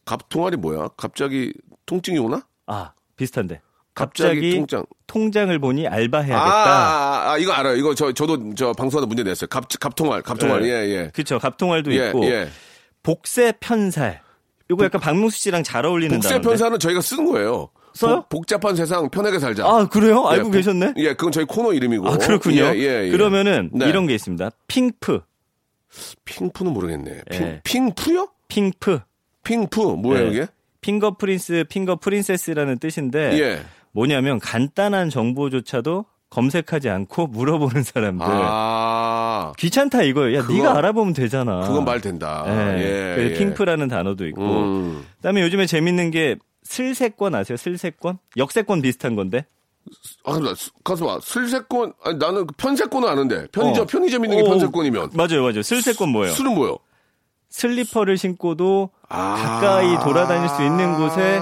갑통알이 0.05 0.57
뭐야? 0.57 0.89
갑자기 0.97 1.53
통증이 1.87 2.19
오나? 2.19 2.43
아, 2.67 2.93
비슷한데. 3.17 3.61
갑자기, 3.95 4.35
갑자기 4.37 4.57
통장. 4.57 4.87
통장을 5.07 5.59
보니 5.59 5.87
아, 5.87 5.93
알바해야겠다. 5.93 6.41
아, 6.43 7.33
아, 7.33 7.39
이거 7.39 7.53
알아요. 7.53 7.77
이거 7.77 7.95
저, 7.95 8.11
저도 8.13 8.55
저 8.55 8.73
방송하다 8.73 9.07
문제 9.07 9.23
냈어요. 9.23 9.49
갑, 9.49 9.67
갑통알, 9.79 10.23
갑통알. 10.23 10.63
네. 10.63 10.69
예, 10.69 10.73
예. 10.89 11.11
그쵸. 11.13 11.39
갑통알도 11.39 11.95
예, 11.95 12.07
있고 12.07 12.25
예. 12.25 12.49
복세 13.03 13.53
편살. 13.61 14.23
요거 14.71 14.85
약간 14.85 15.01
박명수 15.01 15.39
씨랑 15.39 15.63
잘 15.65 15.85
어울리는 15.85 16.17
복세 16.17 16.29
단어인데. 16.31 16.49
편살은 16.49 16.79
저희가 16.79 17.01
쓰는 17.03 17.27
거예요. 17.31 17.69
써요? 17.93 18.25
복, 18.31 18.47
잡한 18.47 18.75
세상 18.75 19.11
편하게 19.11 19.39
살자. 19.39 19.67
아, 19.67 19.87
그래요? 19.87 20.25
예, 20.31 20.35
알고 20.37 20.45
복- 20.45 20.53
계셨네? 20.53 20.95
예, 20.97 21.09
그건 21.13 21.31
저희 21.31 21.45
코너 21.45 21.75
이름이고. 21.75 22.09
아, 22.09 22.17
그렇군요. 22.17 22.63
예, 22.63 22.75
예, 22.77 23.05
예. 23.07 23.11
그러면은 23.11 23.69
네. 23.75 23.87
이런 23.91 24.07
게 24.07 24.15
있습니다. 24.15 24.49
핑프. 24.67 25.21
핑푸는 26.25 26.73
모르겠네. 26.73 27.23
핑, 27.31 27.43
예. 27.47 27.61
핑푸요? 27.63 28.29
핑프. 28.49 29.01
핑푸. 29.45 29.97
뭐예요, 29.97 30.25
네. 30.27 30.31
이게? 30.31 30.47
finger 30.81 31.17
prince, 31.17 31.65
finger 31.69 31.97
princess라는 31.97 32.79
뜻인데 32.79 33.39
예. 33.41 33.63
뭐냐면 33.93 34.39
간단한 34.41 35.11
정보조차도 35.11 36.07
검색하지 36.31 36.89
않고 36.89 37.27
물어보는 37.29 37.83
사람들. 37.83 38.27
아, 38.29 39.53
귀찮다 39.59 40.03
이거예요. 40.03 40.39
야, 40.39 40.43
그거- 40.43 40.55
네가 40.55 40.79
알아보면 40.79 41.13
되잖아. 41.13 41.61
그건 41.67 41.85
말 41.85 42.01
된다. 42.01 42.45
예. 42.47 42.79
예. 42.79 43.15
그래서 43.17 43.35
예. 43.35 43.39
핑프라는 43.39 43.89
단어도 43.89 44.27
있고. 44.29 44.43
음. 44.43 45.05
그다음에 45.17 45.43
요즘에 45.43 45.67
재밌는 45.67 46.11
게 46.11 46.37
슬세권 46.65 47.35
아세요? 47.35 47.57
슬세권? 47.57 48.19
역세권 48.37 48.83
비슷한 48.83 49.15
건데. 49.15 49.45
아, 50.25 50.39
나, 50.39 50.55
스- 50.55 50.71
가서 50.85 51.05
봐. 51.05 51.19
슬세권, 51.21 51.93
아니, 52.05 52.17
나는 52.17 52.47
그 52.47 52.55
편세권은 52.57 53.09
아는데. 53.09 53.47
편의점, 53.53 53.83
어. 53.83 53.87
편의점 53.87 54.25
있는 54.25 54.39
게 54.39 54.43
오, 54.45 54.47
편세권이면. 54.51 55.11
맞아요, 55.15 55.43
맞아요. 55.43 55.61
슬세권 55.63 56.09
뭐예요? 56.09 56.33
슬은 56.35 56.55
뭐요? 56.55 56.79
슬리퍼를 57.53 58.17
신고도 58.17 58.91
아. 59.09 59.35
가까이 59.61 59.99
돌아다닐 60.03 60.49
수 60.49 60.63
있는 60.63 60.97
곳에 60.97 61.39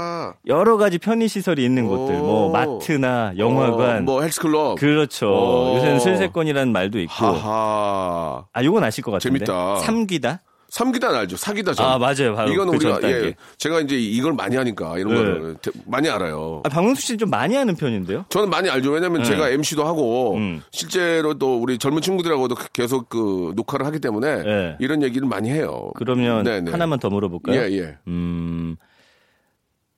여러 0.47 0.77
가지 0.77 0.99
편의 0.99 1.29
시설이 1.29 1.65
있는 1.65 1.87
곳들, 1.87 2.17
뭐 2.19 2.49
오. 2.49 2.53
마트나 2.53 3.33
영화관, 3.39 3.99
어, 3.99 4.01
뭐 4.03 4.23
헬스클럽. 4.23 4.79
그렇죠. 4.79 5.29
오. 5.29 5.77
요새는 5.77 6.01
슬세권이라는 6.01 6.73
말도 6.73 6.99
있고. 7.01 7.13
하하. 7.13 8.45
아, 8.53 8.65
요건 8.65 8.83
아실 8.85 9.05
것 9.05 9.13
같은데. 9.13 9.45
재밌다. 9.45 9.77
삼귀다. 9.81 10.43
삼기단 10.71 11.15
알죠? 11.15 11.37
사기다 11.37 11.75
전. 11.75 11.85
아, 11.87 11.99
맞아요. 11.99 12.35
바로 12.37 12.53
이거는 12.53 12.79
그 12.79 12.85
우리가 12.87 13.01
단계. 13.01 13.27
예, 13.27 13.35
제가 13.59 13.81
이제 13.81 13.97
이걸 13.99 14.33
많이 14.35 14.57
하니까 14.57 14.97
이런 14.99 15.15
네. 15.15 15.21
거를 15.21 15.57
대- 15.61 15.71
많이 15.85 16.09
알아요. 16.09 16.63
아, 16.65 16.69
박명수 16.69 17.03
씨는 17.03 17.19
좀 17.19 17.31
많이 17.31 17.57
하는 17.57 17.75
편인데요? 17.75 18.25
저는 18.29 18.49
많이 18.49 18.71
알죠. 18.71 18.93
왜냐면 18.93 19.25
제가 19.25 19.51
MC도 19.51 19.85
하고 19.85 20.37
음. 20.37 20.63
실제로 20.71 21.35
또 21.35 21.61
우리 21.61 21.77
젊은 21.77 22.01
친구들하고도 22.03 22.55
계속 22.73 23.09
그 23.09 23.53
녹화를 23.57 23.85
하기 23.87 23.99
때문에 23.99 24.43
네. 24.45 24.77
이런 24.79 25.03
얘기를 25.03 25.27
많이 25.27 25.51
해요. 25.51 25.91
그러면 25.97 26.45
네, 26.45 26.61
네. 26.61 26.71
하나만 26.71 27.01
더 27.01 27.11
물어볼까요? 27.11 27.61
예, 27.61 27.71
예. 27.77 27.97
음, 28.07 28.77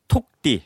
톡띠. 0.08 0.62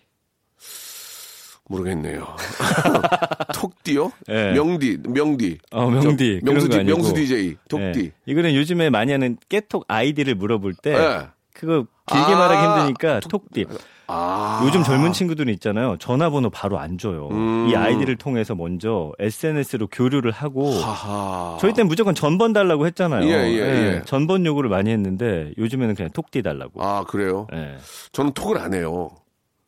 모르겠네요. 1.69 2.27
톡디요? 3.55 4.13
예. 4.29 4.53
명디, 4.53 4.99
명디. 5.09 5.59
어, 5.73 5.91
명디. 5.91 6.41
저, 6.45 6.53
명수, 6.53 6.69
아니고. 6.73 6.85
명수 6.85 7.15
DJ. 7.15 7.57
톡디. 7.69 8.01
예. 8.05 8.11
이거는 8.27 8.55
요즘에 8.55 8.91
많이 8.91 9.13
하는 9.13 9.37
깨톡 9.49 9.85
아이디를 9.89 10.35
물어볼 10.35 10.75
때 10.75 10.93
예. 10.95 11.27
그거 11.53 11.87
길게 12.07 12.33
아, 12.33 12.37
말하기 12.39 12.67
힘드니까 12.81 13.21
톡 13.21 13.53
디. 13.53 13.65
아. 14.09 14.63
요즘 14.65 14.85
젊은 14.85 15.13
친구들은 15.13 15.53
있잖아요. 15.55 15.97
전화번호 15.99 16.51
바로 16.51 16.79
안 16.79 16.97
줘요. 16.97 17.29
음. 17.33 17.67
이 17.69 17.75
아이디를 17.75 18.17
통해서 18.17 18.55
먼저 18.55 19.13
SNS로 19.19 19.89
교류를 19.89 20.31
하고 20.31 20.71
하하. 20.71 21.57
저희 21.61 21.73
땐 21.73 21.89
무조건 21.89 22.15
전번 22.15 22.53
달라고 22.53 22.87
했잖아요. 22.87 23.27
예, 23.27 23.33
예, 23.33 23.59
예. 23.59 24.03
전번 24.05 24.47
요구를 24.47 24.71
많이 24.71 24.91
했는데 24.91 25.51
요즘에는 25.59 25.97
그냥 25.97 26.11
톡디 26.13 26.43
달라고. 26.43 26.81
아, 26.85 27.03
그래요? 27.05 27.49
예. 27.53 27.79
저는 28.13 28.33
톡을 28.33 28.59
안 28.59 28.75
해요. 28.75 29.11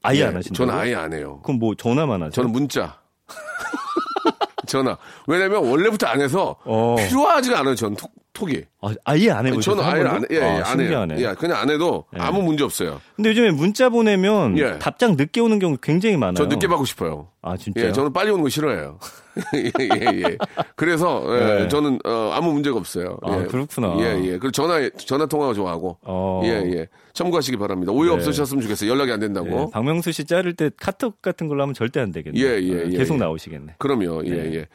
아예 0.09 0.21
예, 0.21 0.25
안 0.25 0.37
하신다고? 0.37 0.55
저는 0.55 0.75
아예 0.81 0.95
안 0.95 1.13
해요. 1.13 1.41
그럼 1.43 1.59
뭐 1.59 1.75
전화만 1.75 2.21
하세요? 2.23 2.31
저는 2.31 2.51
문자. 2.51 3.01
전화. 4.67 4.97
왜냐면 5.27 5.65
원래부터 5.69 6.07
안 6.07 6.21
해서 6.21 6.57
어. 6.65 6.97
필요하지가 6.99 7.61
않아요. 7.61 7.75
전 7.75 7.95
톡, 7.95 8.11
톡이. 8.39 8.63
아, 8.81 8.95
아예 9.05 9.31
안 9.31 9.47
해보셨어요? 9.47 9.77
저는 9.83 9.91
아예 9.91 10.03
한 10.03 10.17
안? 10.17 10.23
해. 10.23 10.27
예, 10.31 10.37
예, 10.37 10.43
아, 10.43 10.71
안 10.71 10.81
해요. 10.81 11.07
예, 11.19 11.35
그냥 11.35 11.59
안 11.59 11.69
해도 11.69 12.05
예. 12.17 12.21
아무 12.21 12.43
문제 12.43 12.63
없어요. 12.63 13.01
근데 13.17 13.31
요즘에 13.31 13.51
문자 13.51 13.89
보내면 13.89 14.57
예. 14.59 14.79
답장 14.79 15.17
늦게 15.17 15.41
오는 15.41 15.59
경우 15.59 15.77
굉장히 15.83 16.17
많아요. 16.17 16.35
저 16.35 16.47
늦게 16.47 16.69
받고 16.69 16.85
싶어요. 16.85 17.29
아, 17.43 17.57
진짜요? 17.57 17.87
예, 17.87 17.93
저는 17.93 18.13
빨리 18.13 18.31
오는 18.31 18.43
거 18.45 18.49
싫어해요. 18.49 18.99
예, 19.55 19.71
예, 19.81 20.23
예. 20.23 20.39
그래서 20.77 21.25
예, 21.29 21.63
네. 21.63 21.69
저는 21.69 21.99
어, 22.05 22.31
아무 22.33 22.53
문제가 22.53 22.77
없어요. 22.77 23.19
아, 23.23 23.41
예. 23.41 23.47
그렇구나. 23.47 23.97
예, 23.99 24.21
예. 24.25 24.31
그리고 24.31 24.51
전화 24.51 24.89
전화 24.97 25.27
통화 25.27 25.53
좋아하고. 25.55 25.99
어. 26.03 26.43
예, 26.45 26.49
예. 26.49 26.87
참고하시기 27.15 27.57
바랍니다. 27.57 27.93
오해 27.93 28.09
네. 28.09 28.15
없으셨으면 28.15 28.63
좋겠어요. 28.63 28.91
연락이 28.91 29.11
안 29.13 29.21
된다고. 29.21 29.49
예, 29.49 29.67
박명수 29.73 30.13
씨 30.13 30.25
자를 30.25 30.55
때 30.55 30.71
카톡 30.77 31.21
같은 31.23 31.49
걸로 31.49 31.63
하면 31.63 31.75
절대 31.75 32.01
안 32.01 32.13
되겠네요. 32.13 32.45
예, 32.45 32.61
예, 32.63 32.85
예, 32.93 32.97
계속 32.97 33.15
예. 33.15 33.19
나오시겠네. 33.19 33.75
그럼요. 33.79 34.25
예, 34.27 34.31
네. 34.31 34.55
예. 34.55 34.67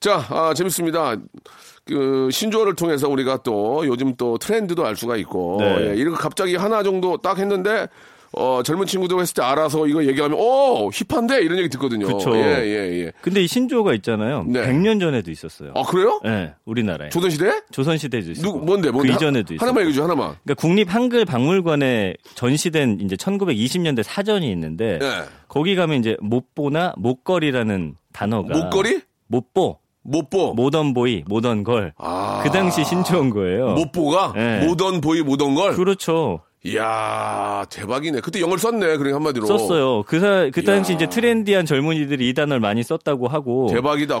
자, 0.00 0.24
아, 0.30 0.54
재밌습니다. 0.54 1.16
그 1.84 2.28
신조어를 2.30 2.74
통해서 2.74 3.08
우리가 3.08 3.38
또 3.42 3.86
요즘 3.86 4.14
또 4.16 4.38
트렌드도 4.38 4.86
알 4.86 4.96
수가 4.96 5.16
있고 5.16 5.58
네. 5.60 5.90
예, 5.90 5.94
이거 5.96 6.12
갑자기 6.12 6.56
하나 6.56 6.82
정도 6.82 7.18
딱 7.18 7.38
했는데 7.38 7.88
어, 8.36 8.62
젊은 8.64 8.86
친구들 8.86 9.20
했을 9.20 9.34
때 9.34 9.42
알아서 9.42 9.86
이거 9.86 10.04
얘기하면 10.04 10.36
오 10.36 10.90
힙한데 10.90 11.42
이런 11.42 11.58
얘기 11.58 11.68
듣거든요. 11.68 12.06
그쵸. 12.06 12.34
예, 12.36 12.40
예, 12.64 13.04
예. 13.04 13.12
근데 13.20 13.42
이 13.42 13.46
신조어가 13.46 13.94
있잖아요. 13.94 14.44
네. 14.48 14.62
100년 14.66 14.98
전에도 14.98 15.30
있었어요. 15.30 15.72
아 15.76 15.82
그래요? 15.84 16.20
예, 16.24 16.54
우리나라에. 16.64 17.10
조선 17.10 17.30
시대? 17.30 17.62
조선 17.70 17.96
시대도 17.96 18.32
있었고. 18.32 18.52
누구 18.52 18.66
뭔데 18.66 18.90
뭔데? 18.90 19.10
그 19.12 19.14
이전에도 19.14 19.54
있었고. 19.54 19.64
하나만 19.64 19.82
얘기해 19.82 19.94
줘 19.94 20.02
하나만. 20.04 20.34
그러니까 20.42 20.54
국립 20.54 20.92
한글 20.92 21.24
박물관에 21.24 22.14
전시된 22.34 22.98
이제 23.02 23.14
1920년대 23.14 24.02
사전이 24.02 24.50
있는데 24.50 24.98
예. 25.00 25.24
거기 25.46 25.76
가면 25.76 26.00
이제 26.00 26.16
못보나 26.20 26.94
목걸이라는 26.96 27.94
단어가 28.12 28.58
목걸이? 28.58 29.00
못보, 29.28 29.78
못보. 30.04 30.54
모던 30.54 30.94
보이, 30.94 31.24
모던걸. 31.26 31.94
아. 31.98 32.40
그 32.44 32.50
당시 32.50 32.84
신조어인 32.84 33.30
거예요. 33.30 33.70
못보가 33.74 34.34
예. 34.36 34.66
모던 34.66 35.00
보이 35.00 35.22
모던 35.22 35.54
걸. 35.54 35.74
그렇죠. 35.74 36.40
이야 36.66 37.66
대박이네. 37.70 38.20
그때 38.20 38.40
영어를 38.40 38.58
썼네. 38.58 38.78
그러니까 38.96 39.16
한마디로. 39.16 39.46
썼어요. 39.46 40.02
그, 40.04 40.20
사, 40.20 40.48
그 40.52 40.62
당시. 40.64 40.94
이제 40.94 41.06
트렌디한 41.08 41.66
젊은이들이 41.66 42.28
이 42.28 42.32
단어를 42.34 42.60
많이 42.60 42.82
썼다고 42.82 43.28
하고. 43.28 43.68
대박이다. 43.70 44.20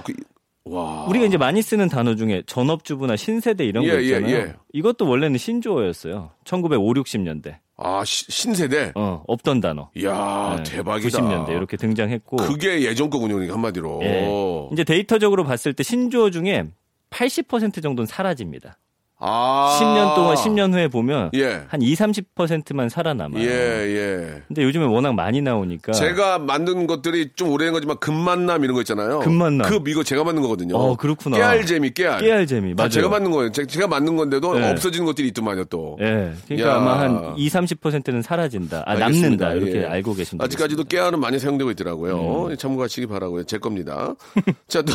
그- 0.64 0.72
와. 0.74 1.04
우리가 1.08 1.26
이제 1.26 1.36
많이 1.36 1.60
쓰는 1.62 1.88
단어 1.88 2.14
중에 2.14 2.42
전업주부나 2.46 3.16
신세대 3.16 3.64
이런 3.64 3.84
예, 3.84 3.90
거 3.90 3.96
예, 3.98 4.02
있잖아요. 4.04 4.34
예. 4.36 4.54
이것도 4.72 5.06
원래는 5.08 5.36
신조어였어요. 5.38 6.30
1950, 6.44 7.04
60년대. 7.04 7.56
아 7.76 8.02
시- 8.04 8.30
신세대. 8.30 8.92
어, 8.94 9.22
없던 9.26 9.60
단어. 9.60 9.90
이야 9.96 10.54
네, 10.56 10.62
대박이다. 10.76 11.18
90년대 11.18 11.50
이렇게 11.50 11.76
등장했고. 11.76 12.36
그게 12.36 12.82
예전 12.82 13.10
거군요. 13.10 13.34
그러니까 13.34 13.54
한마디로. 13.54 14.00
예. 14.02 14.28
이제 14.72 14.84
데이터적으로 14.84 15.44
봤을 15.44 15.74
때 15.74 15.82
신조어 15.82 16.30
중에 16.30 16.64
80% 17.10 17.82
정도는 17.82 18.06
사라집니다. 18.06 18.78
아. 19.18 19.78
10년 19.80 20.14
동안 20.16 20.34
10년 20.36 20.72
후에 20.74 20.88
보면 20.88 21.30
예. 21.34 21.62
한 21.68 21.80
2, 21.80 21.94
30%만 21.94 22.88
살아남아요. 22.88 23.42
예, 23.42 23.48
예. 23.48 24.42
근데 24.48 24.62
요즘에 24.64 24.84
워낙 24.84 25.14
많이 25.14 25.40
나오니까 25.40 25.92
제가 25.92 26.38
만든 26.40 26.86
것들이 26.86 27.30
좀 27.36 27.50
오래된 27.50 27.72
거지만 27.72 27.96
금만남 28.00 28.64
이런 28.64 28.74
거 28.74 28.80
있잖아요. 28.82 29.20
금만남. 29.20 29.70
그 29.70 29.82
이거 29.90 30.02
제가 30.02 30.24
만든 30.24 30.42
거거든요. 30.42 30.76
어, 30.76 30.96
그렇구나. 30.96 31.36
깨알 31.36 31.64
재미, 31.64 31.90
깨알. 31.90 32.20
깨알 32.20 32.46
재미 32.46 32.74
다 32.74 32.82
맞아요. 32.82 32.90
제가 32.90 33.08
만든 33.08 33.30
거예요. 33.30 33.52
제- 33.52 33.66
제가 33.66 33.86
만든 33.86 34.16
건데도 34.16 34.58
네. 34.58 34.70
없어지는 34.72 35.06
것들이 35.06 35.28
있더만요, 35.28 35.64
또. 35.66 35.96
예. 36.00 36.32
그러니까 36.46 36.68
야. 36.70 36.74
아마 36.76 36.98
한 37.00 37.34
2, 37.38 37.48
30%는 37.48 38.20
사라진다. 38.22 38.82
아. 38.84 38.94
남는다. 38.94 39.52
이렇게 39.54 39.82
예. 39.82 39.86
알고 39.86 40.14
계시면 40.14 40.44
아직까지도 40.44 40.84
깨알은 40.84 41.20
많이 41.20 41.38
사용되고 41.38 41.70
있더라고요. 41.70 42.48
음. 42.48 42.56
참고하시기 42.56 43.06
바라고요. 43.06 43.44
제 43.44 43.58
겁니다. 43.58 44.14
자, 44.68 44.82
노, 44.84 44.92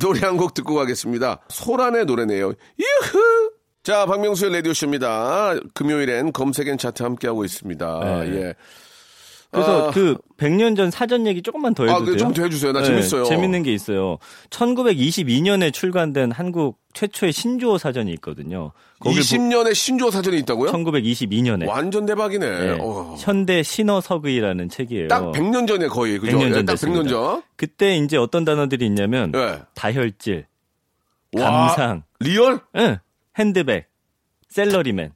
노래 0.00 0.20
한 0.20 0.36
곡 0.36 0.54
듣고 0.54 0.74
가겠습니다. 0.74 1.40
소란의 1.48 2.04
노래네요. 2.06 2.48
유후! 2.78 3.50
자, 3.82 4.06
박명수의 4.06 4.52
라디오쇼입니다. 4.54 5.54
금요일엔 5.74 6.32
검색엔 6.32 6.78
차트 6.78 7.02
함께하고 7.02 7.44
있습니다. 7.44 8.00
네. 8.24 8.36
예. 8.36 8.54
그래서 9.54 9.88
아, 9.88 9.90
그 9.92 10.16
100년 10.36 10.76
전 10.76 10.90
사전 10.90 11.26
얘기 11.26 11.40
조금만 11.40 11.74
더 11.74 11.84
해도 11.84 11.94
아, 11.94 11.98
돼요? 12.00 12.12
그좀더 12.12 12.42
해주세요. 12.42 12.72
나 12.72 12.82
재밌어요. 12.82 13.24
재밌는 13.24 13.62
게 13.62 13.72
있어요. 13.72 14.18
1922년에 14.50 15.72
출간된 15.72 16.32
한국 16.32 16.78
최초의 16.92 17.32
신조어 17.32 17.78
사전이 17.78 18.12
있거든요. 18.14 18.72
거길 18.98 19.22
20년에 19.22 19.74
신조어 19.74 20.10
사전이 20.10 20.38
있다고요? 20.38 20.72
1922년에 20.72 21.68
완전 21.68 22.04
대박이네. 22.06 22.46
네. 22.46 22.78
어. 22.80 23.14
현대 23.18 23.62
신어석의라는 23.62 24.68
책이에요. 24.68 25.08
딱 25.08 25.32
100년 25.32 25.68
전에 25.68 25.86
거의 25.86 26.18
그죠? 26.18 26.36
100년 26.36 26.40
전 26.40 26.50
예, 26.50 26.52
딱 26.54 26.60
100년 26.62 26.66
됐습니다. 26.72 27.08
전. 27.10 27.42
그때 27.56 27.96
이제 27.96 28.16
어떤 28.16 28.44
단어들이 28.44 28.84
있냐면 28.86 29.32
예. 29.34 29.60
다혈질, 29.74 30.46
와, 31.36 31.66
감상, 31.68 32.02
real? 32.18 32.60
응, 32.76 32.98
핸드백, 33.38 33.88
셀러리맨. 34.48 35.12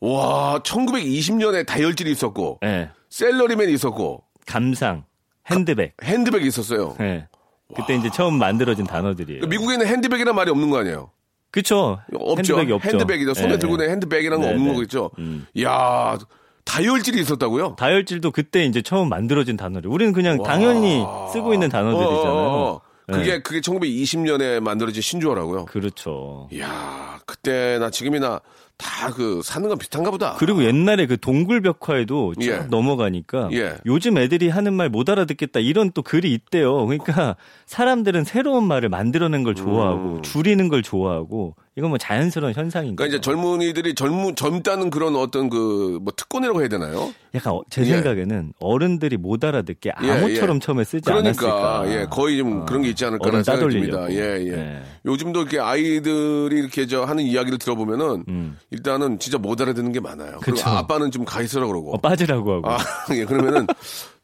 와, 0.00 0.60
1920년에 0.64 1.66
다혈질이 1.66 2.10
있었고, 2.12 2.60
예. 2.64 2.90
셀러리맨이 3.10 3.72
있었고, 3.72 4.24
감상, 4.46 5.04
핸드백. 5.50 5.94
핸드백이 6.02 6.46
있었어요. 6.46 6.96
예. 7.00 7.28
그때 7.74 7.94
이제 7.94 8.10
처음 8.10 8.38
만들어진 8.38 8.86
단어들이에요. 8.86 9.46
미국에는 9.46 9.86
핸드백이란 9.86 10.34
말이 10.34 10.50
없는 10.50 10.70
거 10.70 10.78
아니에요? 10.78 11.10
그쵸. 11.50 11.98
없죠. 12.14 12.54
핸드백이 12.54 12.72
없죠. 12.72 12.88
핸드백이다. 12.88 13.34
손에 13.34 13.54
예. 13.54 13.58
들고 13.58 13.74
있는 13.74 13.90
핸드백이라는 13.90 14.40
거 14.40 14.46
네, 14.46 14.52
없는 14.54 14.68
네. 14.68 14.74
거겠죠? 14.74 15.10
음. 15.18 15.46
이야, 15.54 16.18
다혈질이 16.64 17.20
있었다고요? 17.20 17.76
다혈질도 17.76 18.30
그때 18.30 18.64
이제 18.64 18.82
처음 18.82 19.08
만들어진 19.08 19.56
단어를. 19.56 19.90
우리는 19.90 20.12
그냥 20.12 20.42
당연히 20.42 21.04
쓰고 21.32 21.54
있는 21.54 21.68
단어들이잖아요. 21.68 22.32
어, 22.32 22.70
어, 22.70 22.70
어. 22.74 22.80
그게, 23.10 23.32
네. 23.32 23.42
그게 23.42 23.60
1920년에 23.60 24.60
만들어진 24.60 25.00
신조어라고요? 25.00 25.64
그렇죠. 25.64 26.48
이야, 26.52 27.18
그때나 27.24 27.88
지금이나 27.90 28.40
다 28.78 29.10
그 29.10 29.40
사는 29.42 29.68
건 29.68 29.76
비슷한가 29.78 30.10
보다. 30.10 30.34
그리고 30.38 30.64
옛날에 30.64 31.06
그 31.06 31.18
동굴 31.18 31.60
벽화에도 31.62 32.34
쭉 32.40 32.48
예. 32.48 32.56
넘어가니까 32.70 33.48
예. 33.52 33.76
요즘 33.86 34.16
애들이 34.18 34.48
하는 34.48 34.72
말 34.74 34.88
못 34.88 35.08
알아듣겠다 35.10 35.60
이런 35.60 35.90
또 35.92 36.02
글이 36.02 36.32
있대요. 36.32 36.86
그러니까 36.86 37.36
사람들은 37.66 38.24
새로운 38.24 38.64
말을 38.64 38.88
만들어낸 38.88 39.42
걸 39.42 39.54
좋아하고 39.54 40.22
줄이는 40.22 40.68
걸 40.68 40.82
좋아하고 40.82 41.56
이건 41.78 41.90
뭐 41.90 41.98
자연스러운 41.98 42.52
현상인 42.54 42.90
음. 42.90 42.96
그러니까 42.96 43.04
거죠. 43.04 43.16
이제 43.16 43.20
젊은이들이 43.22 43.94
젊은 43.94 44.34
젊다는 44.34 44.90
그런 44.90 45.14
어떤 45.16 45.48
그 45.48 45.98
뭐 46.02 46.12
특권이라고 46.16 46.60
해야 46.60 46.68
되나요? 46.68 47.12
약간 47.34 47.52
어- 47.54 47.62
제 47.70 47.82
예. 47.82 47.86
생각에는 47.86 48.52
어른들이 48.60 49.16
못 49.16 49.42
알아듣게 49.44 49.92
예, 50.02 50.10
암호처럼 50.10 50.56
예. 50.56 50.60
처음에 50.60 50.84
쓰지 50.84 51.02
그러니까 51.04 51.78
않았을까. 51.80 51.92
예 52.02 52.06
거의 52.10 52.38
좀 52.38 52.62
어. 52.62 52.64
그런 52.66 52.82
게 52.82 52.88
있지 52.90 53.04
않을까라는 53.04 53.44
생각이 53.44 53.72
듭니다. 53.74 54.06
예 54.10 54.16
예. 54.16 54.48
예. 54.52 54.82
요즘도 55.06 55.40
이렇게 55.42 55.58
아이들이 55.60 56.56
이렇게 56.58 56.86
저 56.86 57.04
하는 57.04 57.22
이야기를 57.24 57.58
들어보면은 57.58 58.24
음. 58.28 58.58
일단은 58.70 59.18
진짜 59.18 59.38
못 59.38 59.60
알아듣는 59.60 59.92
게 59.92 60.00
많아요. 60.00 60.38
그리고. 60.42 60.68
아빠는 60.68 61.10
좀 61.12 61.24
가 61.24 61.42
있으라 61.42 61.66
그러고. 61.66 61.94
어, 61.94 61.98
빠지라고 61.98 62.54
하고. 62.54 62.70
아, 62.70 62.78
예, 63.14 63.24
그러면은 63.24 63.66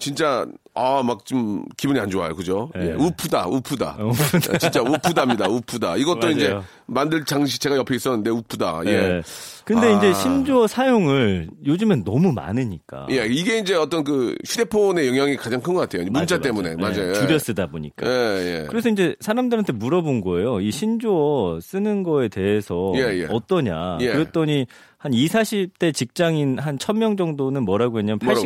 진짜 0.05 0.47
아 0.75 1.03
막 1.03 1.25
좀 1.25 1.65
기분이 1.77 1.99
안 2.01 2.11
좋아요, 2.11 2.35
그죠? 2.35 2.71
예, 2.77 2.89
예. 2.89 2.93
우프다, 2.95 3.47
우프다. 3.47 3.97
어, 4.01 4.09
우프다. 4.09 4.59
진짜 4.59 4.83
우프다입니다, 4.83 5.49
우프다. 5.49 5.97
이것도. 5.97 6.31
이제 6.31 6.57
만들 6.87 7.25
장식 7.25 7.61
제가 7.61 7.77
옆에 7.77 7.95
있었는데 7.95 8.29
우프다. 8.31 8.81
예. 8.87 8.91
예. 8.91 9.23
근데 9.65 9.87
아. 9.95 9.97
이제 9.97 10.13
신조어 10.13 10.67
사용을 10.67 11.49
요즘엔 11.65 12.03
너무 12.05 12.33
많으니까. 12.33 13.07
예, 13.11 13.25
이게 13.27 13.59
이제 13.61 13.75
어떤 13.75 14.03
그 14.05 14.35
휴대폰의 14.47 15.07
영향이 15.09 15.37
가장 15.37 15.61
큰 15.63 15.75
것 15.75 15.81
같아요. 15.81 16.03
문자 16.05 16.21
맞아, 16.21 16.39
때문에 16.41 16.75
맞아. 16.77 17.01
맞아요. 17.01 17.11
예, 17.11 17.15
줄여 17.15 17.39
쓰다 17.39 17.67
보니까. 17.69 18.07
예, 18.07 18.11
예. 18.63 18.67
그래서 18.69 18.89
이제 18.91 19.15
사람들한테 19.21 19.73
물어본 19.73 20.21
거예요. 20.23 20.61
이 20.61 20.71
신조어 20.73 21.61
쓰는 21.63 22.03
거에 22.03 22.29
대해서 22.29 22.93
예, 22.97 23.21
예. 23.21 23.27
어떠냐. 23.31 23.99
예. 24.01 24.09
그랬더니 24.13 24.67
한 24.99 25.15
20, 25.15 25.33
40대 25.33 25.95
직장인 25.95 26.59
한 26.59 26.79
1000명 26.79 27.17
정도는 27.17 27.65
뭐라고 27.65 27.99
했냐면 28.01 28.19
뭐라고? 28.23 28.41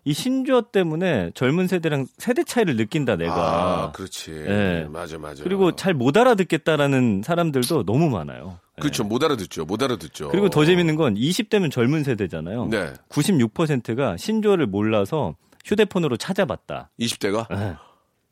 89.2%가 0.00 0.04
이 0.04 0.12
신조어 0.12 0.62
때문에 0.72 1.30
젊은 1.34 1.66
세대랑 1.68 2.06
세대 2.18 2.44
차이를 2.44 2.76
느낀다 2.76 3.16
내가. 3.16 3.34
아, 3.34 3.92
그렇지. 3.92 4.32
예. 4.32 4.86
맞아, 4.88 5.18
맞아. 5.18 5.42
그리고 5.42 5.72
잘 5.76 5.94
못 5.94 6.16
알아듣겠다라는 6.16 7.22
사람들도 7.24 7.84
너무 7.84 8.08
많아요. 8.08 8.58
예. 8.78 8.80
그렇죠. 8.80 9.04
못 9.04 9.22
알아듣죠. 9.22 9.64
못 9.66 9.82
알아듣죠. 9.82 10.28
그리고 10.30 10.48
더 10.48 10.64
재밌는 10.64 10.96
건 10.96 11.14
20대면 11.14 11.70
젊은 11.70 12.04
세대잖아요. 12.04 12.66
네. 12.66 12.92
96%가 13.10 14.16
신조어를 14.16 14.66
몰라서 14.66 15.34
휴대폰으로 15.64 16.16
찾아봤다. 16.16 16.90
20대가 16.98 17.46
예. 17.52 17.74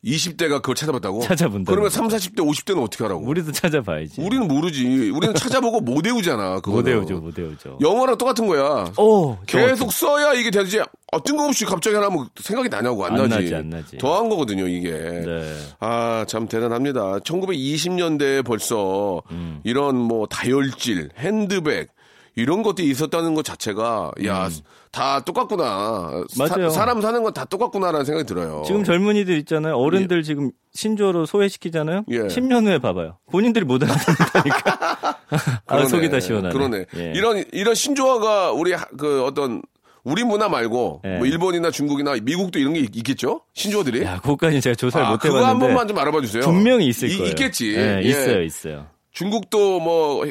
20대가 0.05 0.63
그걸 0.63 0.75
찾아봤다고? 0.77 1.23
찾아본다는 1.23 1.65
그러면 1.65 1.85
거죠. 1.91 1.97
3, 1.97 2.09
40대, 2.09 2.37
50대는 2.47 2.83
어떻게 2.83 3.03
하라고? 3.05 3.25
우리도 3.27 3.51
찾아봐야지. 3.53 4.21
우리는 4.21 4.47
모르지. 4.47 5.11
우리는 5.11 5.35
찾아보고 5.35 5.81
못 5.81 6.05
외우잖아. 6.07 6.61
그거 6.61 6.73
못 6.77 6.87
외우죠, 6.87 7.19
못 7.19 7.37
외우죠. 7.37 7.79
영어랑 7.81 8.17
똑같은 8.17 8.47
거야. 8.47 8.93
오, 8.97 9.37
계속 9.47 9.93
써야 9.93 10.35
이게 10.35 10.51
되지. 10.51 10.81
아, 10.81 11.19
뜬금없이 11.25 11.65
갑자기 11.65 11.97
하나 11.97 12.07
하면 12.07 12.29
생각이 12.41 12.69
나냐고 12.69 13.05
안, 13.07 13.13
안 13.13 13.29
나지. 13.29 13.45
나지, 13.45 13.55
안 13.57 13.71
나지. 13.71 13.99
더한 13.99 14.29
거거든요, 14.29 14.69
이게. 14.69 14.91
네. 14.93 15.57
아, 15.81 16.25
참 16.29 16.47
대단합니다. 16.47 17.19
1920년대에 17.21 18.45
벌써 18.45 19.23
음. 19.33 19.61
이런 19.65 19.97
뭐 19.97 20.27
다혈질, 20.27 21.11
핸드백 21.19 21.89
이런 22.39 22.63
것들이 22.63 22.89
있었다는 22.89 23.35
것 23.35 23.45
자체가 23.45 24.13
야 24.25 24.49
다 24.91 25.21
똑같구나. 25.21 26.09
음. 26.15 26.25
맞아요. 26.39 26.71
사, 26.71 26.87
람 26.87 27.03
사는 27.03 27.23
건 27.23 27.33
다 27.35 27.45
똑같구나라는 27.45 28.07
생각이 28.07 28.27
들어요. 28.27 28.63
지금 28.67 28.85
젊은이들 28.85 29.37
있잖아요. 29.41 29.77
어른들 29.77 30.23
지금 30.23 30.51
신조어로 30.73 31.27
소외시키잖아요. 31.27 32.05
예. 32.09 32.19
10년 32.21 32.67
후에 32.67 32.79
봐봐요. 32.79 33.19
본인들이 33.31 33.67
못 33.67 33.83
알아듣는다니까. 33.83 35.19
아. 35.67 35.85
속이 35.85 36.09
다 36.11 36.21
시원하네. 36.21 36.53
그러네. 36.55 36.85
예. 36.97 37.13
이런 37.15 37.45
이런 37.53 37.75
신조어가 37.75 38.53
우리 38.53 38.73
하- 38.73 38.87
그 38.97 39.23
어떤 39.25 39.61
우리 40.05 40.25
문화 40.25 40.49
말고 40.49 41.03
예. 41.05 41.17
뭐 41.19 41.27
일본이나 41.27 41.71
중국이나 41.71 42.15
미국도 42.23 42.59
이런 42.59 42.73
게 42.73 42.81
있, 42.81 43.03
겠죠 43.05 43.43
신조어들이? 43.53 44.05
야, 44.05 44.21
그것까지는 44.23 44.63
제가 44.63 44.75
조사를 44.75 45.07
아, 45.07 45.11
못 45.11 45.19
그거 45.19 45.37
해봤는데 45.37 45.49
한 45.51 45.59
번만 45.59 45.87
좀 45.89 45.99
알아봐 45.99 46.21
주세요. 46.23 46.43
분명히 46.45 46.87
있을 46.87 47.11
이- 47.11 47.19
거예요. 47.19 47.31
있겠지. 47.31 47.75
예, 47.77 47.99
예. 48.03 48.09
있어요, 48.09 48.43
있어요. 48.43 48.87
중국도 49.19 49.81
뭐 49.81 50.25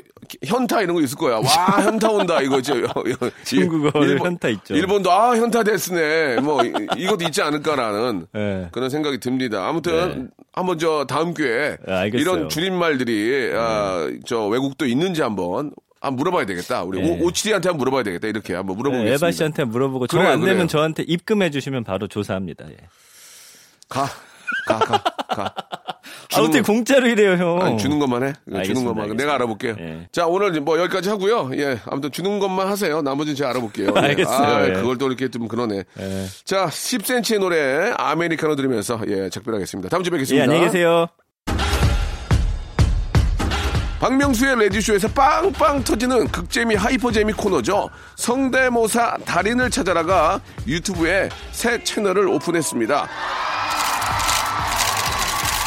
현타 0.46 0.82
이런 0.82 0.96
거 0.96 1.02
있을 1.02 1.18
거야. 1.18 1.36
와 1.36 1.82
현타 1.84 2.10
온다 2.10 2.42
이거죠. 2.42 2.74
중국어를 3.44 4.18
현타 4.22 4.48
있죠. 4.50 4.76
일본도 4.76 5.12
아 5.12 5.36
현타 5.36 5.64
됐으네. 5.64 6.40
뭐 6.40 6.64
이- 6.64 6.72
이것도 6.96 7.26
있지 7.26 7.42
않을까라는 7.42 8.28
예. 8.36 8.70
그런 8.72 8.90
생각이 8.90 9.20
듭니다. 9.20 9.68
아무튼 9.68 10.32
한번 10.54 10.80
저 10.80 11.06
다음 11.06 11.34
기회에 11.34 11.76
네. 11.86 12.12
이런 12.14 12.48
줄임말들이 12.48 13.52
아, 13.58 14.10
저 14.26 14.46
외국도 14.48 14.86
있는지 14.86 15.22
한번 15.22 15.72
한번 16.00 16.16
물어봐야 16.20 16.46
되겠다. 16.46 16.84
우리 16.84 17.02
네. 17.02 17.20
오- 17.20 17.26
오칠이한테 17.26 17.68
한번 17.68 17.80
물어봐야 17.80 18.04
되겠다. 18.04 18.30
이렇게 18.30 18.54
한번 18.54 18.78
물어보겠습니다. 18.78 19.12
예, 19.12 19.16
에바 19.16 19.32
씨한테 19.32 19.66
물어보고 19.66 20.08
정 20.08 20.22
그래요, 20.22 20.34
안 20.34 20.46
되면. 20.46 20.70
저한테 20.70 21.04
입금해 21.06 21.50
주시면 21.52 21.84
바로 21.84 22.08
조사합니다. 22.08 22.66
예. 22.70 22.78
가, 23.90 24.08
가, 24.66 24.80
가, 24.80 25.04
가. 25.28 25.54
아, 26.34 26.42
어떻게 26.42 26.62
공짜로 26.62 27.08
이래요, 27.08 27.34
형? 27.34 27.62
아니, 27.62 27.78
주는 27.78 28.00
것만 28.00 28.24
해. 28.24 28.34
주는 28.46 28.60
알겠습니다, 28.60 28.90
것만. 28.90 29.04
알겠습니다. 29.04 29.24
내가 29.24 29.36
알아볼게요. 29.36 29.76
예. 29.80 30.08
자, 30.12 30.28
오늘 30.28 30.60
뭐 30.62 30.78
여기까지 30.80 31.10
하고요. 31.10 31.52
예. 31.56 31.80
아무튼 31.86 32.12
주는 32.12 32.40
것만 32.40 32.68
하세요. 32.68 33.02
나머지는 33.02 33.36
제가 33.36 33.52
알아볼게요. 33.52 33.94
예. 33.96 34.00
알겠어요, 34.00 34.56
아, 34.56 34.68
예. 34.68 34.74
그걸 34.74 34.98
또 34.98 35.08
이렇게 35.08 35.30
좀 35.30 35.48
그러네. 35.48 35.84
예. 36.00 36.26
자, 36.44 36.66
10cm의 36.68 37.40
노래 37.40 37.94
아메리카노 37.98 38.56
들으면서 38.56 39.00
예, 39.08 39.30
작별하겠습니다. 39.30 39.90
다음 39.90 40.04
주에 40.04 40.10
예, 40.10 40.18
뵙겠습니다. 40.18 40.44
안녕히 40.44 40.66
계세요. 40.66 41.08
박명수의 44.00 44.60
레디쇼에서 44.60 45.08
빵빵 45.10 45.84
터지는 45.84 46.28
극재미 46.28 46.76
하이퍼재미 46.76 47.34
코너죠. 47.34 47.90
성대모사 48.16 49.18
달인을 49.26 49.72
찾아라가 49.72 50.40
유튜브에 50.68 51.30
새 51.52 51.84
채널을 51.84 52.28
오픈했습니다. 52.28 53.08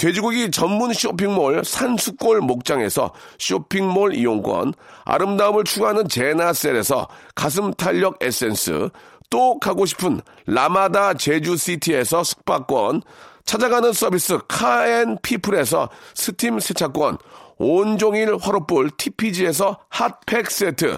돼지고기 0.00 0.50
전문 0.50 0.94
쇼핑몰 0.94 1.62
산수골 1.62 2.40
목장에서 2.40 3.12
쇼핑몰 3.38 4.14
이용권, 4.14 4.72
아름다움을 5.04 5.64
추구하는 5.64 6.08
제나셀에서 6.08 7.06
가슴 7.34 7.70
탄력 7.74 8.16
에센스, 8.22 8.88
또 9.28 9.58
가고 9.58 9.84
싶은 9.84 10.22
라마다 10.46 11.12
제주시티에서 11.12 12.24
숙박권, 12.24 13.02
찾아가는 13.44 13.92
서비스 13.92 14.38
카앤피플에서 14.48 15.90
스팀 16.14 16.60
세차권, 16.60 17.18
온종일 17.58 18.38
화로불 18.40 18.92
TPG에서 18.96 19.80
핫팩 19.90 20.50
세트, 20.50 20.96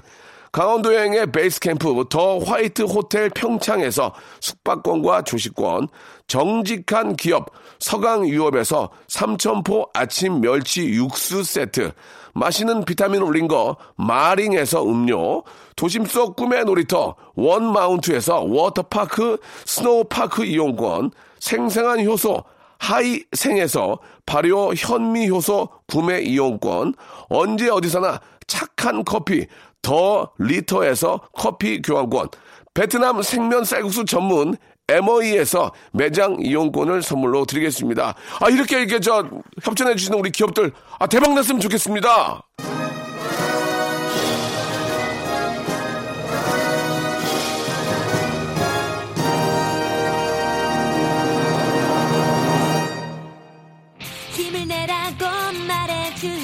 강원도 0.52 0.94
여행의 0.94 1.32
베이스 1.32 1.58
캠프 1.58 2.04
더 2.10 2.38
화이트 2.38 2.82
호텔 2.82 3.30
평창에서 3.30 4.14
숙박권과 4.40 5.22
조식권, 5.22 5.88
정직한 6.26 7.16
기업 7.16 7.50
서강유업에서 7.82 8.90
삼천포 9.08 9.90
아침 9.92 10.40
멸치 10.40 10.88
육수 10.88 11.42
세트, 11.42 11.92
마시는 12.32 12.84
비타민 12.84 13.22
올린 13.22 13.48
거 13.48 13.76
마링에서 13.96 14.84
음료, 14.84 15.42
도심 15.74 16.06
속 16.06 16.36
꿈의 16.36 16.64
놀이터 16.64 17.16
원마운트에서 17.34 18.42
워터파크 18.42 19.38
스노우파크 19.66 20.44
이용권, 20.44 21.10
생생한 21.40 22.06
효소 22.06 22.44
하이생에서 22.78 23.98
발효 24.26 24.72
현미 24.74 25.28
효소 25.28 25.68
구매 25.88 26.22
이용권, 26.22 26.94
언제 27.28 27.68
어디서나 27.68 28.20
착한 28.46 29.04
커피 29.04 29.46
더 29.82 30.30
리터에서 30.38 31.20
커피 31.32 31.82
교환권, 31.82 32.28
베트남 32.74 33.20
생면 33.22 33.64
쌀국수 33.64 34.04
전문 34.04 34.56
MOE에서 34.88 35.72
매장 35.92 36.38
이용권을 36.40 37.02
선물로 37.02 37.44
드리겠습니다. 37.44 38.14
아, 38.40 38.48
이렇게 38.50 38.80
이렇게 38.80 39.00
저 39.00 39.28
협찬해 39.62 39.94
주시는 39.94 40.18
우리 40.18 40.30
기업들 40.30 40.72
아, 40.98 41.06
대박 41.06 41.34
났으면 41.34 41.60
좋겠습니다. 41.60 42.42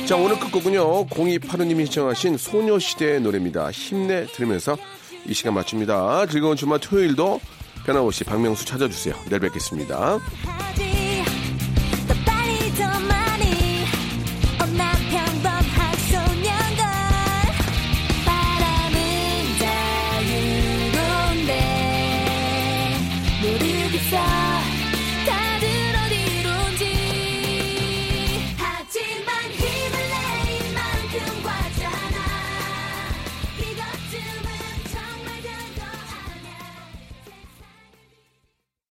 자, 0.06 0.16
오늘 0.16 0.38
끝곡은요. 0.40 1.06
0285님이 1.08 1.84
신청하신 1.84 2.38
소녀시대의 2.38 3.20
노래입니다. 3.20 3.70
힘내 3.70 4.24
들으면서 4.24 4.78
이 5.26 5.34
시간 5.34 5.54
마칩니다. 5.54 6.26
즐거운 6.26 6.56
주말 6.56 6.78
토요일도 6.78 7.40
변함없이 7.84 8.24
박명수 8.24 8.64
찾아주세요. 8.64 9.14
내일 9.28 9.40
뵙겠습니다. 9.40 10.18